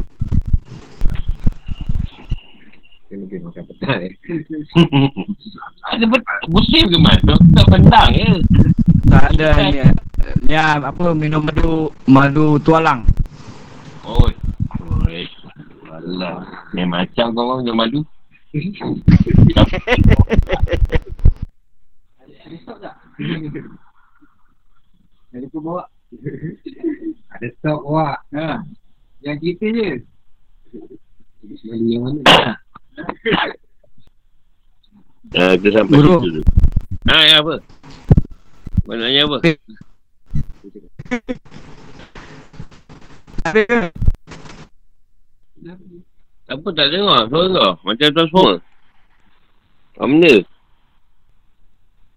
[3.33, 4.13] Kita lebih makan petang eh.
[5.89, 6.05] Ada
[6.53, 7.17] Muslim ke man?
[7.25, 8.29] Tak, bentang je.
[9.09, 9.81] Tak ada ni.
[10.45, 13.01] Ni apa minum madu madu tualang.
[14.05, 14.29] Oh.
[15.09, 15.25] Oi.
[15.89, 16.45] Alah.
[16.77, 18.05] Ni macam kau orang minum madu.
[18.53, 18.69] Ada
[22.61, 23.01] stop tak?
[25.33, 25.89] Ada tu bawa.
[27.33, 28.29] Ada stok wak.
[28.37, 28.61] Ha.
[29.25, 30.05] Yang cerita je.
[31.41, 32.61] Beli yang mana?
[35.33, 36.21] Ah, kita sampai Guru.
[36.21, 36.41] situ tu.
[37.09, 37.55] Ha, ya apa?
[38.85, 39.37] Tanya apa?
[43.43, 43.79] Ada ke?
[46.53, 47.73] Apa tak dengar suara kau?
[47.81, 48.53] Macam semua.
[49.97, 50.33] Apa benda?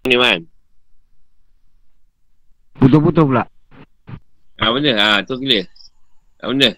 [0.05, 0.39] Ni man.
[2.77, 3.43] Putus-putus pula.
[4.61, 4.93] Ha, benda?
[4.93, 5.65] Ha, tu clear.
[6.43, 6.71] Apa benda?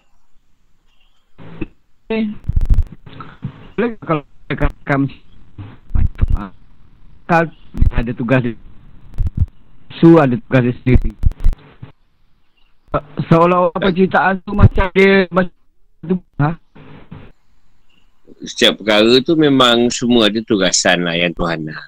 [3.80, 4.20] Boleh kalau
[4.84, 5.08] kam
[7.24, 7.48] kal
[7.96, 8.44] ada tugas.
[9.96, 11.16] Su ada tugas dia sendiri.
[12.92, 15.56] Se- Seolah-olah percintaan tu macam dia macam
[16.04, 16.20] tu.
[16.44, 16.60] Ha?
[18.44, 21.80] Setiap perkara tu memang semua ada tugasan lah yang Tuhan nak.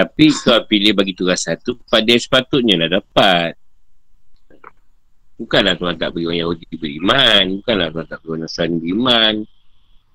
[0.00, 3.52] Tapi kau pilih bagi tugasan tu pada yang sepatutnya lah dapat.
[5.36, 7.60] Bukanlah Tuhan tak beri orang Yahudi beriman.
[7.60, 9.34] Bukanlah Tuhan tak beri orang Nasrani beriman.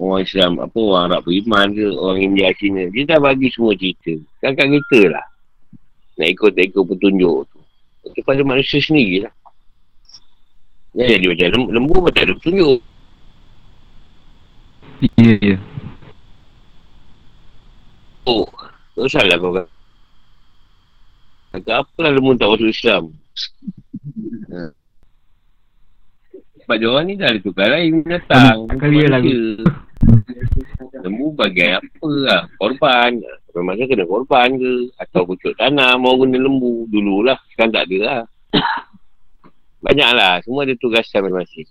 [0.01, 2.89] Orang Islam, apa orang Arab beriman ke, orang India, Cina.
[2.89, 4.17] Dia dah bagi semua cerita.
[4.41, 5.25] Kan kat kita lah.
[6.17, 7.59] Nak ikut, tak ikut petunjuk tu.
[8.17, 9.33] Kepada manusia sendiri lah.
[10.93, 12.79] Ya, jadi macam lembu, lembu macam ada petunjuk.
[15.17, 15.57] Ya, ya.
[18.23, 18.47] Oh,
[18.97, 19.67] tak salah kau kan.
[21.53, 23.03] Agak apalah lembu tak masuk Islam.
[24.53, 24.82] ha.
[26.63, 28.67] Sebab dia orang ni dah ada tukar lain datang.
[28.79, 29.19] Kali lah.
[31.03, 32.41] Lembu bagai apa lah.
[32.55, 33.19] Korban.
[33.51, 34.71] Memang kena korban ke.
[34.95, 35.99] Atau pucuk tanam.
[35.99, 36.87] Mau guna lembu.
[36.87, 37.35] Dululah.
[37.51, 38.21] Sekarang tak ada lah.
[39.83, 40.33] Banyak lah.
[40.47, 41.67] Semua ada tugasan masing-masing.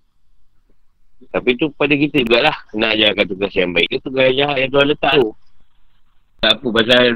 [1.32, 2.56] Tapi tu pada kita jugalah.
[2.76, 5.30] Nak ajarkan tugas yang baik ke tugas yang jahat yang Tuhan letak tu.
[6.42, 7.14] Tak apa pasal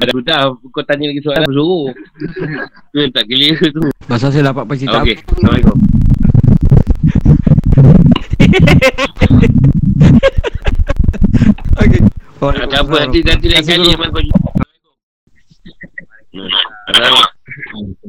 [0.70, 1.90] kau tanya lagi soalan bersuruh.
[1.90, 3.82] tu yang tak clear tu.
[4.07, 5.03] Pasal saya dapat percintaan.
[5.03, 6.05] Okey, Assalamualaikum.
[11.77, 12.01] Okey.
[12.40, 13.93] Tak apa nanti nanti lain kali
[16.86, 17.97] Assalamualaikum.